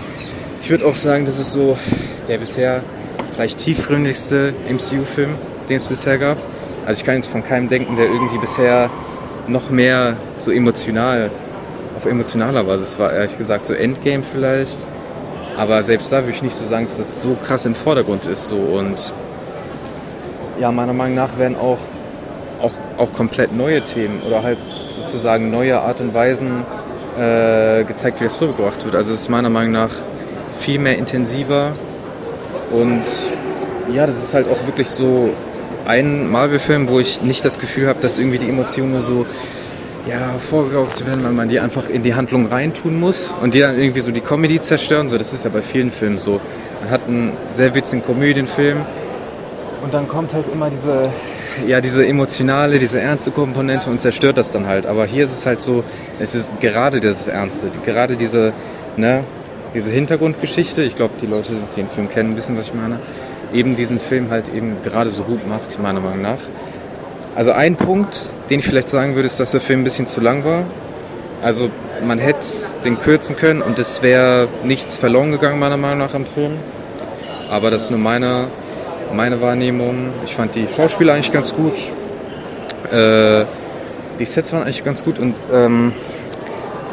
ich 0.60 0.70
würde 0.70 0.84
auch 0.84 0.96
sagen, 0.96 1.24
das 1.24 1.38
ist 1.38 1.52
so 1.52 1.78
der 2.28 2.38
bisher 2.38 2.82
vielleicht 3.34 3.58
tiefgründigste 3.58 4.52
MCU-Film, 4.68 5.30
den 5.68 5.76
es 5.76 5.86
bisher 5.86 6.18
gab. 6.18 6.38
Also 6.86 7.00
ich 7.00 7.04
kann 7.04 7.16
jetzt 7.16 7.28
von 7.28 7.44
keinem 7.44 7.68
denken, 7.68 7.96
der 7.96 8.06
irgendwie 8.06 8.38
bisher 8.38 8.90
noch 9.46 9.70
mehr 9.70 10.16
so 10.38 10.50
emotional, 10.50 11.30
auf 11.96 12.06
emotionaler 12.06 12.64
Basis 12.64 12.98
war, 12.98 13.12
ehrlich 13.12 13.38
gesagt, 13.38 13.64
so 13.64 13.74
Endgame 13.74 14.22
vielleicht. 14.22 14.86
Aber 15.56 15.82
selbst 15.82 16.10
da 16.10 16.18
würde 16.18 16.30
ich 16.30 16.42
nicht 16.42 16.56
so 16.56 16.64
sagen, 16.64 16.86
dass 16.86 16.96
das 16.96 17.20
so 17.20 17.36
krass 17.44 17.66
im 17.66 17.74
Vordergrund 17.74 18.26
ist. 18.26 18.46
So. 18.46 18.56
Und 18.56 19.12
ja, 20.58 20.72
meiner 20.72 20.92
Meinung 20.92 21.14
nach 21.14 21.38
werden 21.38 21.56
auch, 21.56 21.78
auch, 22.60 22.72
auch 22.96 23.12
komplett 23.12 23.54
neue 23.54 23.82
Themen 23.82 24.22
oder 24.26 24.42
halt 24.42 24.62
sozusagen 24.62 25.50
neue 25.50 25.80
Art 25.80 26.00
und 26.00 26.14
Weisen 26.14 26.64
äh, 27.18 27.84
gezeigt, 27.84 28.20
wie 28.20 28.24
das 28.24 28.40
rübergebracht 28.40 28.84
wird. 28.84 28.94
Also 28.94 29.12
es 29.12 29.22
ist 29.22 29.28
meiner 29.28 29.50
Meinung 29.50 29.72
nach 29.72 29.90
viel 30.58 30.78
mehr 30.78 30.96
intensiver 30.96 31.72
und 32.70 33.04
ja, 33.92 34.06
das 34.06 34.22
ist 34.22 34.32
halt 34.32 34.48
auch 34.48 34.64
wirklich 34.66 34.88
so 34.88 35.30
ein 35.86 36.30
Marvel-Film, 36.30 36.88
wo 36.88 36.98
ich 36.98 37.22
nicht 37.22 37.44
das 37.44 37.58
Gefühl 37.58 37.88
habe, 37.88 38.00
dass 38.00 38.18
irgendwie 38.18 38.38
die 38.38 38.48
Emotionen 38.48 38.92
nur 38.92 39.02
so 39.02 39.26
ja, 40.08 40.34
vorgegaucht 40.38 41.06
werden, 41.06 41.22
weil 41.24 41.32
man 41.32 41.48
die 41.48 41.60
einfach 41.60 41.88
in 41.88 42.02
die 42.02 42.14
Handlung 42.14 42.46
reintun 42.46 42.98
muss 42.98 43.34
und 43.40 43.54
die 43.54 43.60
dann 43.60 43.78
irgendwie 43.78 44.00
so 44.00 44.10
die 44.10 44.20
Comedy 44.20 44.60
zerstören. 44.60 45.08
So, 45.08 45.16
das 45.16 45.32
ist 45.32 45.44
ja 45.44 45.50
bei 45.50 45.62
vielen 45.62 45.90
Filmen 45.90 46.18
so. 46.18 46.40
Man 46.80 46.90
hat 46.90 47.02
einen 47.06 47.32
sehr 47.50 47.74
witzigen 47.74 48.04
Komödienfilm 48.04 48.84
und 49.82 49.94
dann 49.94 50.08
kommt 50.08 50.34
halt 50.34 50.46
immer 50.52 50.70
diese, 50.70 51.10
ja, 51.66 51.80
diese 51.80 52.06
emotionale, 52.06 52.78
diese 52.78 53.00
ernste 53.00 53.30
Komponente 53.30 53.90
und 53.90 54.00
zerstört 54.00 54.38
das 54.38 54.50
dann 54.50 54.66
halt. 54.66 54.86
Aber 54.86 55.06
hier 55.06 55.24
ist 55.24 55.32
es 55.32 55.46
halt 55.46 55.60
so, 55.60 55.84
es 56.18 56.34
ist 56.34 56.60
gerade 56.60 56.98
das 56.98 57.28
Ernste, 57.28 57.68
gerade 57.84 58.16
diese, 58.16 58.52
ne, 58.96 59.22
diese 59.74 59.90
Hintergrundgeschichte. 59.90 60.82
Ich 60.82 60.96
glaube, 60.96 61.14
die 61.20 61.26
Leute, 61.26 61.52
die 61.52 61.80
den 61.80 61.88
Film 61.88 62.08
kennen, 62.08 62.36
wissen, 62.36 62.56
was 62.56 62.66
ich 62.66 62.74
meine. 62.74 62.98
Eben 63.52 63.76
diesen 63.76 63.98
Film 63.98 64.30
halt 64.30 64.48
eben 64.48 64.76
gerade 64.82 65.10
so 65.10 65.24
gut 65.24 65.46
macht, 65.46 65.78
meiner 65.80 66.00
Meinung 66.00 66.22
nach. 66.22 66.38
Also 67.34 67.52
ein 67.52 67.76
Punkt, 67.76 68.30
den 68.50 68.60
ich 68.60 68.66
vielleicht 68.66 68.88
sagen 68.88 69.14
würde, 69.14 69.26
ist, 69.26 69.40
dass 69.40 69.52
der 69.52 69.60
Film 69.60 69.80
ein 69.80 69.84
bisschen 69.84 70.06
zu 70.06 70.20
lang 70.20 70.44
war. 70.44 70.64
Also 71.42 71.70
man 72.06 72.18
hätte 72.18 72.46
den 72.84 73.00
kürzen 73.00 73.36
können 73.36 73.62
und 73.62 73.78
es 73.78 74.02
wäre 74.02 74.48
nichts 74.64 74.96
verloren 74.96 75.32
gegangen, 75.32 75.58
meiner 75.58 75.76
Meinung 75.76 75.98
nach, 75.98 76.14
am 76.14 76.26
Film. 76.26 76.52
Aber 77.50 77.70
das 77.70 77.84
ist 77.84 77.90
nur 77.90 77.98
meine, 77.98 78.46
meine 79.12 79.40
Wahrnehmung. 79.40 80.10
Ich 80.24 80.34
fand 80.34 80.54
die 80.54 80.66
Schauspieler 80.66 81.14
eigentlich 81.14 81.32
ganz 81.32 81.54
gut. 81.54 81.74
Äh, 82.92 83.44
die 84.18 84.24
Sets 84.24 84.52
waren 84.52 84.62
eigentlich 84.62 84.84
ganz 84.84 85.02
gut 85.02 85.18
und 85.18 85.34
ähm, 85.52 85.92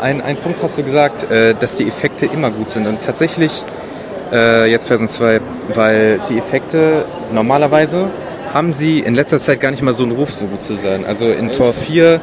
ein, 0.01 0.22
ein 0.22 0.38
Punkt 0.38 0.63
hast 0.63 0.78
du 0.78 0.84
gesagt, 0.84 1.30
äh, 1.30 1.54
dass 1.60 1.75
die 1.75 1.88
Effekte 1.88 2.25
immer 2.25 2.50
gut 2.50 2.70
sind. 2.70 2.88
Und 2.88 3.01
tatsächlich, 3.01 3.63
äh, 4.32 4.70
jetzt 4.70 4.88
Person 4.88 5.08
2, 5.08 5.42
weil 5.74 6.20
die 6.30 6.38
Effekte 6.38 7.06
normalerweise 7.32 8.10
haben 8.54 8.74
sie 8.74 9.00
in 9.00 9.16
letzter 9.16 9.38
Zeit 9.38 9.60
gar 9.60 9.72
nicht 9.72 9.84
mal 9.84 9.94
so 9.94 10.04
einen 10.04 10.12
Ruf, 10.14 10.34
so 10.34 10.46
gut 10.46 10.64
zu 10.64 10.76
sein. 10.76 11.06
Also 11.06 11.30
in 11.30 11.52
Tor 11.52 11.74
4 11.74 12.20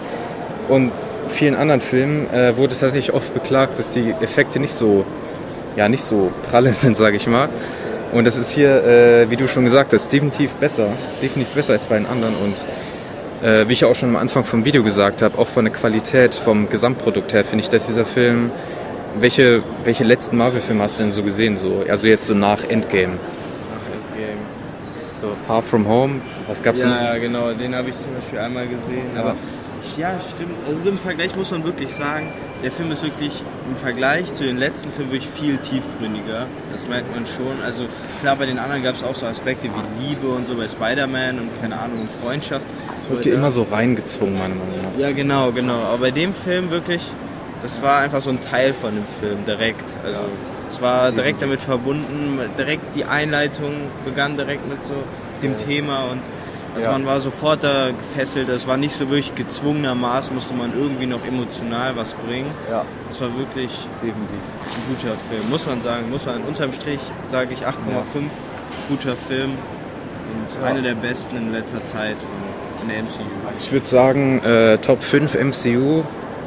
und 0.69 0.93
vielen 1.29 1.55
anderen 1.55 1.81
Filmen 1.81 2.29
äh, 2.33 2.57
wurde 2.57 2.77
tatsächlich 2.77 3.15
oft 3.15 3.33
beklagt, 3.33 3.79
dass 3.79 3.95
die 3.95 4.13
Effekte 4.21 4.59
nicht 4.59 4.73
so, 4.73 5.05
ja, 5.77 5.89
nicht 5.89 6.03
so 6.03 6.33
pralle 6.51 6.73
sind, 6.73 6.97
sage 6.97 7.17
ich 7.17 7.27
mal. 7.27 7.49
Und 8.13 8.25
das 8.27 8.37
ist 8.37 8.51
hier, 8.51 8.85
äh, 8.85 9.31
wie 9.31 9.37
du 9.37 9.47
schon 9.49 9.65
gesagt 9.65 9.93
hast, 9.93 10.13
definitiv 10.13 10.53
besser. 10.53 10.89
Definitiv 11.23 11.55
besser 11.55 11.73
als 11.73 11.87
bei 11.87 11.97
den 11.97 12.07
anderen. 12.07 12.35
Und 12.37 12.67
äh, 13.47 13.69
wie 13.69 13.73
ich 13.73 13.85
auch 13.85 13.95
schon 13.95 14.11
am 14.11 14.17
Anfang 14.17 14.45
vom 14.45 14.65
Video 14.65 14.83
gesagt 14.83 15.23
habe, 15.23 15.39
auch 15.39 15.49
von 15.49 15.65
der 15.65 15.75
Qualität, 15.75 16.35
vom 16.35 16.69
Gesamtprodukt 16.69 17.33
her, 17.33 17.45
finde 17.45 17.63
ich, 17.63 17.71
dass 17.71 17.87
dieser 17.87 18.05
Film. 18.05 18.51
Welche, 19.19 19.63
welche 19.85 20.05
letzten 20.05 20.37
Marvel-Filme 20.37 20.83
hast 20.83 20.99
du 20.99 21.05
denn 21.05 21.13
so 21.13 21.23
gesehen? 21.23 21.57
So? 21.57 21.85
Also 21.89 22.07
jetzt 22.07 22.27
so 22.27 22.35
nach 22.35 22.63
Endgame. 22.65 23.15
Nach 23.15 23.87
Endgame. 23.93 24.39
So 25.21 25.29
Far 25.47 25.63
From 25.63 25.89
Home, 25.89 26.21
was 26.47 26.63
gab's 26.63 26.81
denn? 26.81 26.91
Ja, 26.91 27.15
ja, 27.15 27.19
genau, 27.19 27.53
den 27.53 27.75
habe 27.75 27.89
ich 27.89 27.99
zum 27.99 28.15
Beispiel 28.15 28.39
einmal 28.39 28.67
gesehen. 28.67 29.07
Ja. 29.15 29.21
Aber 29.23 29.37
ja, 29.97 30.21
stimmt. 30.35 30.57
Also 30.69 30.89
im 30.89 30.99
Vergleich 30.99 31.35
muss 31.37 31.51
man 31.51 31.65
wirklich 31.65 31.95
sagen, 31.95 32.29
der 32.63 32.71
Film 32.71 32.91
ist 32.93 33.03
wirklich 33.03 33.43
im 33.71 33.77
Vergleich 33.77 34.33
zu 34.33 34.45
den 34.45 34.59
letzten 34.59 34.91
Filmen 34.91 35.13
wirklich 35.13 35.31
viel 35.31 35.57
tiefgründiger. 35.59 36.47
Das 36.73 36.87
merkt 36.87 37.15
man 37.15 37.27
schon. 37.27 37.63
Also 37.65 37.87
klar, 38.21 38.37
bei 38.37 38.47
den 38.47 38.59
anderen 38.59 38.83
gab 38.83 38.97
es 38.97 39.05
auch 39.05 39.15
so 39.15 39.25
Aspekte 39.27 39.69
wie 39.69 40.07
Liebe 40.07 40.29
und 40.29 40.47
so 40.47 40.55
bei 40.57 40.69
Spider-Man 40.69 41.39
und 41.39 41.61
keine 41.61 41.79
Ahnung, 41.79 42.03
und 42.03 42.11
Freundschaft. 42.13 42.67
Es 42.95 43.09
wird 43.09 43.25
dir 43.25 43.35
immer 43.35 43.51
so 43.51 43.63
reingezwungen, 43.63 44.39
meiner 44.39 44.55
Meinung 44.55 44.75
nach. 44.83 44.99
Ja, 45.01 45.13
genau, 45.13 45.53
genau. 45.53 45.79
Aber 45.93 45.99
bei 45.99 46.11
dem 46.11 46.35
Film 46.35 46.71
wirklich, 46.71 47.11
das 47.67 47.83
war 47.83 47.99
einfach 48.01 48.21
so 48.21 48.31
ein 48.31 48.41
Teil 48.41 48.73
von 48.73 48.95
dem 48.95 49.05
Film, 49.21 49.45
direkt. 49.45 49.95
Also 50.05 50.21
es 50.69 50.81
war 50.81 51.11
direkt 51.13 51.43
damit 51.43 51.61
verbunden, 51.61 52.39
direkt 52.57 52.95
die 52.95 53.05
Einleitung 53.05 53.73
begann 54.05 54.37
direkt 54.37 54.69
mit 54.69 54.85
so 54.85 54.95
dem 55.43 55.57
Thema 55.57 56.05
und 56.13 56.21
also 56.77 56.89
man 56.91 57.07
war 57.07 57.21
sofort 57.21 57.65
da 57.65 57.89
gefesselt. 57.91 58.51
Es 58.51 58.67
war 58.67 58.77
nicht 58.77 58.95
so 58.95 59.09
wirklich 59.09 59.35
gezwungenermaßen, 59.35 60.35
musste 60.35 60.53
man 60.55 60.73
irgendwie 60.79 61.07
noch 61.07 61.25
emotional 61.27 61.97
was 61.97 62.13
bringen. 62.15 62.51
Ja, 62.71 62.85
Es 63.09 63.19
war 63.21 63.29
wirklich 63.39 63.73
definitiv. 64.03 64.37
ein 64.77 64.95
guter 64.95 65.15
Film, 65.29 65.49
muss 65.51 65.67
man 65.67 65.81
sagen. 65.81 66.11
Muss 66.11 66.27
man 66.27 66.43
unterm 66.43 66.73
Strich 66.75 67.01
sage 67.29 67.55
ich 67.55 67.67
8,5 67.67 67.73
guter 68.91 69.17
Film 69.17 69.53
und 69.53 70.61
Ja. 70.63 70.67
einer 70.69 70.83
der 70.83 70.95
besten 70.97 71.37
in 71.39 71.53
letzter 71.53 71.83
Zeit 71.85 72.17
von 72.21 72.83
in 72.83 72.89
der 72.91 72.99
MCU. 72.99 73.23
Ich 73.59 73.73
würde 73.73 73.87
sagen, 73.87 74.43
äh, 74.45 74.77
Top 74.79 75.03
5 75.03 75.35
MCU 75.35 76.03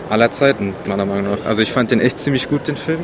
aller 0.10 0.32
Zeiten, 0.32 0.74
meiner 0.86 1.06
Meinung 1.06 1.32
nach. 1.32 1.46
Also 1.46 1.62
ich 1.62 1.72
fand 1.72 1.92
den 1.92 2.02
echt 2.02 2.20
ziemlich 2.20 2.50
gut, 2.50 2.68
den 2.68 2.78
Film. 2.78 3.00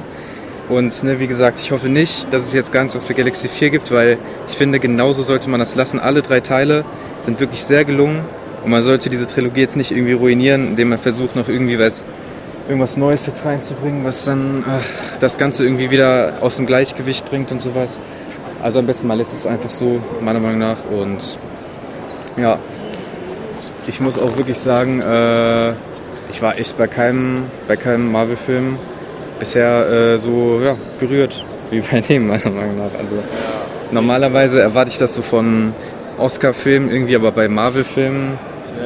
Und 0.68 1.04
ne, 1.04 1.20
wie 1.20 1.28
gesagt, 1.28 1.60
ich 1.60 1.72
hoffe 1.72 1.90
nicht, 1.90 2.34
dass 2.34 2.44
es 2.44 2.54
jetzt 2.54 2.72
Guardians 2.72 2.96
of 2.96 3.06
the 3.06 3.14
Galaxy 3.14 3.48
4 3.48 3.70
gibt, 3.70 3.92
weil 3.92 4.18
ich 4.48 4.56
finde, 4.56 4.80
genauso 4.80 5.22
sollte 5.22 5.50
man 5.50 5.60
das 5.60 5.76
lassen. 5.76 6.00
Alle 6.00 6.24
drei 6.24 6.40
Teile 6.40 6.84
sind 7.20 7.40
wirklich 7.40 7.64
sehr 7.64 7.86
gelungen. 7.86 8.26
Und 8.64 8.72
man 8.72 8.82
sollte 8.82 9.12
diese 9.12 9.28
Trilogie 9.28 9.62
jetzt 9.62 9.78
nicht 9.78 9.92
irgendwie 9.92 10.14
ruinieren, 10.14 10.70
indem 10.70 10.90
man 10.90 10.98
versucht, 10.98 11.36
noch 11.36 11.48
irgendwie 11.48 11.78
was, 11.78 12.04
irgendwas 12.68 12.98
Neues 12.98 13.28
jetzt 13.28 13.46
reinzubringen, 13.46 14.04
was 14.04 14.26
dann 14.26 14.66
ach, 14.68 15.18
das 15.20 15.38
Ganze 15.38 15.64
irgendwie 15.64 15.92
wieder 15.92 16.38
aus 16.42 16.56
dem 16.56 16.66
Gleichgewicht 16.66 17.30
bringt 17.30 17.52
und 17.52 17.62
sowas. 17.62 18.00
Also 18.64 18.80
am 18.80 18.88
besten 18.88 19.06
mal 19.06 19.14
lässt 19.14 19.34
es 19.34 19.46
einfach 19.46 19.70
so, 19.70 20.02
meiner 20.20 20.40
Meinung 20.40 20.58
nach. 20.58 20.78
Und 20.92 21.38
ja, 22.38 22.58
ich 23.86 24.02
muss 24.02 24.18
auch 24.18 24.36
wirklich 24.36 24.58
sagen, 24.58 25.00
äh, 25.02 25.74
ich 26.36 26.42
war 26.42 26.60
echt 26.60 26.78
bei 26.78 26.88
keinem, 26.88 27.44
bei 27.66 27.78
keinem 27.78 28.12
Marvel-Film 28.12 28.78
bisher 29.40 29.90
äh, 29.90 30.18
so 30.18 30.60
ja, 30.62 30.76
gerührt 31.00 31.46
wie 31.72 31.80
bei 31.80 32.02
dem, 32.02 32.28
meiner 32.28 32.50
Meinung 32.50 32.78
nach. 32.78 33.00
Also 33.00 33.16
normalerweise 33.92 34.62
erwarte 34.62 34.92
ich 34.92 34.98
das 34.98 35.14
so 35.14 35.22
von 35.22 35.74
Oscar-Filmen 36.18 36.90
irgendwie, 36.90 37.16
aber 37.16 37.32
bei 37.32 37.48
Marvel-Filmen 37.48 38.38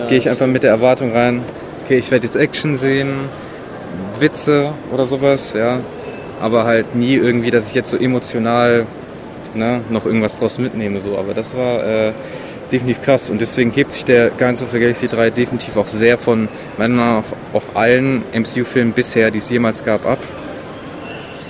gehe 0.08 0.20
ich 0.20 0.29
einfach 0.29 0.46
mit 0.46 0.62
der 0.62 0.70
Erwartung 0.70 1.12
rein, 1.12 1.41
okay, 1.84 1.98
ich 1.98 2.12
werde 2.12 2.27
jetzt 2.27 2.36
Action 2.36 2.75
sehen, 2.75 3.13
Witze 4.20 4.72
oder 4.94 5.06
sowas, 5.06 5.53
ja. 5.53 5.79
Aber 6.39 6.65
halt 6.65 6.94
nie 6.94 7.15
irgendwie, 7.15 7.50
dass 7.50 7.68
ich 7.70 7.74
jetzt 7.74 7.89
so 7.89 7.98
emotional 7.98 8.86
ne, 9.56 9.82
noch 9.89 10.06
irgendwas 10.06 10.38
draus 10.38 10.60
mitnehme. 10.60 11.00
So. 11.00 11.18
Aber 11.18 11.34
das 11.34 11.58
war 11.58 11.84
äh, 11.84 12.12
definitiv 12.72 13.02
krass. 13.02 13.30
Und 13.30 13.42
deswegen 13.42 13.72
hebt 13.72 13.94
sich 13.94 14.06
der 14.06 14.30
Guardians 14.30 14.62
of 14.62 14.72
the 14.72 14.80
Galaxy 14.80 15.08
3 15.08 15.30
definitiv 15.32 15.78
auch 15.78 15.88
sehr 15.88 16.18
von 16.18 16.48
meiner 16.78 16.96
Meinung 16.96 17.22
nach 17.22 17.24
auch 17.54 17.76
allen 17.76 18.24
MCU-Filmen 18.34 18.94
bisher, 18.94 19.32
die 19.32 19.40
es 19.40 19.50
jemals 19.50 19.84
gab, 19.84 20.06
ab. 20.06 20.20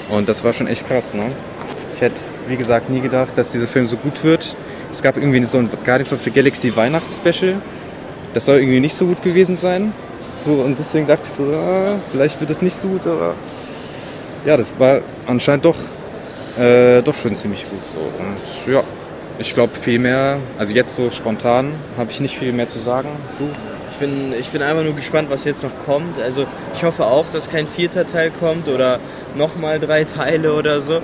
Und 0.09 0.27
das 0.27 0.43
war 0.43 0.53
schon 0.53 0.67
echt 0.67 0.87
krass. 0.87 1.13
Ne? 1.13 1.31
Ich 1.93 2.01
hätte, 2.01 2.19
wie 2.47 2.55
gesagt, 2.55 2.89
nie 2.89 3.01
gedacht, 3.01 3.31
dass 3.35 3.51
dieser 3.51 3.67
Film 3.67 3.85
so 3.85 3.97
gut 3.97 4.23
wird. 4.23 4.55
Es 4.91 5.01
gab 5.01 5.17
irgendwie 5.17 5.43
so 5.43 5.59
ein 5.59 5.69
Guardians 5.85 6.13
of 6.13 6.21
the 6.21 6.31
Galaxy 6.31 6.75
Weihnachtsspecial. 6.75 7.55
Das 8.33 8.45
soll 8.45 8.59
irgendwie 8.59 8.79
nicht 8.79 8.95
so 8.95 9.05
gut 9.05 9.21
gewesen 9.23 9.55
sein. 9.55 9.93
So, 10.45 10.53
und 10.53 10.79
deswegen 10.79 11.05
dachte 11.05 11.23
ich 11.25 11.29
so, 11.29 11.43
ah, 11.53 11.99
vielleicht 12.11 12.39
wird 12.39 12.49
das 12.49 12.61
nicht 12.61 12.75
so 12.75 12.87
gut, 12.87 13.05
aber 13.05 13.35
ja, 14.45 14.55
das 14.55 14.73
war 14.79 15.01
anscheinend 15.27 15.65
doch, 15.65 15.75
äh, 16.57 17.01
doch 17.01 17.13
schon 17.13 17.35
ziemlich 17.35 17.65
gut. 17.69 17.81
So. 17.83 17.99
Und 17.99 18.73
ja, 18.73 18.81
ich 19.39 19.53
glaube 19.53 19.73
viel 19.75 19.99
mehr, 19.99 20.37
also 20.57 20.73
jetzt 20.73 20.95
so 20.95 21.09
spontan, 21.09 21.71
habe 21.97 22.11
ich 22.11 22.19
nicht 22.19 22.37
viel 22.37 22.51
mehr 22.51 22.67
zu 22.67 22.79
sagen. 22.79 23.09
Du? 23.39 23.45
Ich 23.91 23.97
bin, 23.97 24.33
ich 24.37 24.49
bin 24.49 24.61
einfach 24.61 24.83
nur 24.83 24.95
gespannt, 24.95 25.29
was 25.29 25.45
jetzt 25.45 25.63
noch 25.63 25.77
kommt. 25.85 26.21
Also 26.21 26.45
ich 26.75 26.83
hoffe 26.83 27.05
auch, 27.05 27.27
dass 27.29 27.49
kein 27.49 27.67
vierter 27.67 28.05
Teil 28.05 28.31
kommt 28.31 28.67
oder 28.67 28.99
nochmal 29.35 29.79
drei 29.79 30.03
Teile 30.03 30.53
oder 30.53 30.81
so. 30.81 31.01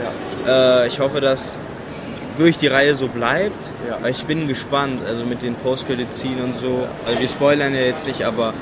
Äh, 0.48 0.88
ich 0.88 1.00
hoffe, 1.00 1.20
dass 1.20 1.58
wirklich 2.38 2.58
die 2.58 2.68
Reihe 2.68 2.96
so 2.96 3.08
bleibt. 3.08 3.72
Ja. 3.90 3.98
Weil 4.02 4.12
ich 4.12 4.26
bin 4.26 4.48
gespannt, 4.48 5.02
also 5.08 5.26
mit 5.26 5.42
den 5.42 5.56
Post-Credit-Scene 5.56 6.44
und 6.44 6.56
so. 6.56 6.88
Also 7.06 7.20
wir 7.20 7.28
spoilern 7.28 7.74
ja 7.74 7.82
jetzt 7.82 8.08
nicht, 8.08 8.24
aber 8.24 8.54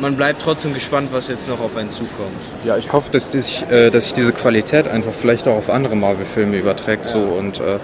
man 0.00 0.16
bleibt 0.16 0.42
trotzdem 0.42 0.74
gespannt, 0.74 1.10
was 1.12 1.28
jetzt 1.28 1.48
noch 1.48 1.60
auf 1.60 1.76
einen 1.76 1.90
zukommt. 1.90 2.36
Ja, 2.64 2.76
ich 2.76 2.92
hoffe, 2.92 3.10
dass 3.10 3.32
sich, 3.32 3.64
äh, 3.70 3.90
dass 3.90 4.04
sich 4.04 4.14
diese 4.14 4.32
Qualität 4.32 4.88
einfach 4.88 5.12
vielleicht 5.12 5.46
auch 5.46 5.56
auf 5.56 5.70
andere 5.70 5.96
Marvel-Filme 5.96 6.56
überträgt. 6.56 7.06
So. 7.06 7.18
Und 7.18 7.60
äh, 7.60 7.78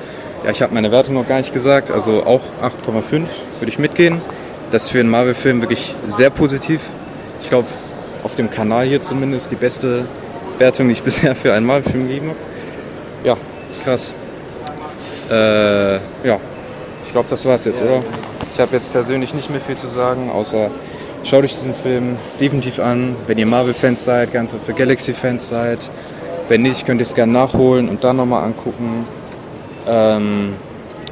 ja, 0.45 0.51
ich 0.51 0.63
habe 0.63 0.73
meine 0.73 0.91
Wertung 0.93 1.15
noch 1.15 1.27
gar 1.27 1.39
nicht 1.39 1.53
gesagt, 1.53 1.91
also 1.91 2.25
auch 2.25 2.43
8,5 2.63 3.13
würde 3.13 3.27
ich 3.67 3.79
mitgehen. 3.79 4.21
Das 4.71 4.85
ist 4.85 4.91
für 4.91 5.01
einen 5.01 5.11
Marvel-Film 5.11 5.61
wirklich 5.63 5.95
sehr 6.07 6.31
positiv. 6.31 6.83
Ich 7.41 7.49
glaube, 7.49 7.67
auf 8.23 8.35
dem 8.35 8.51
Kanal 8.51 8.87
hier 8.87 9.01
zumindest 9.01 9.51
die 9.51 9.57
beste 9.57 10.05
Wertung, 10.59 10.87
die 10.89 10.93
ich 10.93 11.03
bisher 11.05 11.35
für 11.35 11.53
einen 11.53 11.67
Marvel-Film 11.67 12.09
gegeben 12.09 12.29
habe. 12.29 12.39
Ja, 13.25 13.37
krass. 13.85 14.15
Äh, 15.31 15.95
ja, 16.27 16.39
ich 17.07 17.13
glaube, 17.13 17.27
das 17.31 17.45
war's 17.45 17.65
jetzt, 17.65 17.83
oder? 17.83 18.01
Ich 18.55 18.61
habe 18.61 18.75
jetzt 18.75 18.93
persönlich 18.93 19.35
nicht 19.35 19.51
mehr 19.51 19.61
viel 19.61 19.77
zu 19.77 19.89
sagen, 19.89 20.31
außer 20.31 20.71
schaut 21.25 21.45
euch 21.45 21.55
diesen 21.55 21.75
Film 21.75 22.17
definitiv 22.41 22.79
an, 22.79 23.17
wenn 23.27 23.39
ihr 23.39 23.47
Marvel-Fans 23.47 24.05
seid, 24.05 24.33
ganz 24.33 24.55
the 24.67 24.73
Galaxy-Fans 24.73 25.49
seid. 25.49 25.91
Wenn 26.49 26.63
nicht, 26.63 26.87
könnt 26.87 27.01
ihr 27.01 27.07
es 27.07 27.15
gerne 27.15 27.33
nachholen 27.33 27.89
und 27.89 28.05
dann 28.05 28.17
nochmal 28.17 28.45
angucken. 28.45 29.05
Ähm, 29.89 30.55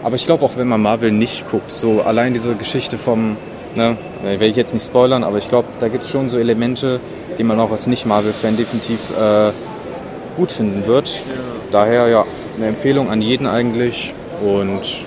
aber 0.02 0.16
ich 0.16 0.26
glaube 0.26 0.44
auch, 0.44 0.56
wenn 0.56 0.68
man 0.68 0.82
Marvel 0.82 1.10
nicht 1.10 1.50
guckt, 1.50 1.72
so 1.72 2.02
allein 2.02 2.32
diese 2.32 2.54
Geschichte 2.54 2.98
vom, 2.98 3.36
ne, 3.74 3.96
will 4.22 4.48
ich 4.48 4.56
jetzt 4.56 4.74
nicht 4.74 4.86
spoilern, 4.86 5.24
aber 5.24 5.38
ich 5.38 5.48
glaube, 5.48 5.68
da 5.80 5.88
gibt 5.88 6.04
es 6.04 6.10
schon 6.10 6.28
so 6.28 6.38
Elemente, 6.38 7.00
die 7.38 7.42
man 7.42 7.58
auch 7.58 7.72
als 7.72 7.86
Nicht-Marvel-Fan 7.86 8.56
definitiv 8.56 9.00
äh, 9.18 9.50
gut 10.36 10.52
finden 10.52 10.86
wird. 10.86 11.20
Daher 11.70 12.08
ja, 12.08 12.24
eine 12.56 12.66
Empfehlung 12.66 13.10
an 13.10 13.22
jeden 13.22 13.46
eigentlich 13.46 14.14
und 14.44 15.04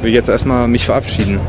will 0.00 0.12
jetzt 0.12 0.28
erstmal 0.28 0.68
mich 0.68 0.86
verabschieden. 0.86 1.40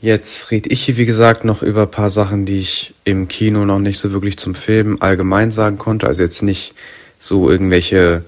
Jetzt 0.00 0.50
rede 0.50 0.68
ich 0.70 0.82
hier, 0.82 0.96
wie 0.96 1.06
gesagt, 1.06 1.44
noch 1.44 1.62
über 1.62 1.82
ein 1.82 1.90
paar 1.90 2.10
Sachen, 2.10 2.44
die 2.44 2.58
ich 2.58 2.92
im 3.04 3.28
Kino 3.28 3.64
noch 3.64 3.78
nicht 3.78 4.00
so 4.00 4.12
wirklich 4.12 4.36
zum 4.36 4.56
Film 4.56 4.96
allgemein 4.98 5.52
sagen 5.52 5.78
konnte. 5.78 6.08
Also 6.08 6.24
jetzt 6.24 6.42
nicht 6.42 6.74
so 7.22 7.48
irgendwelche 7.48 8.24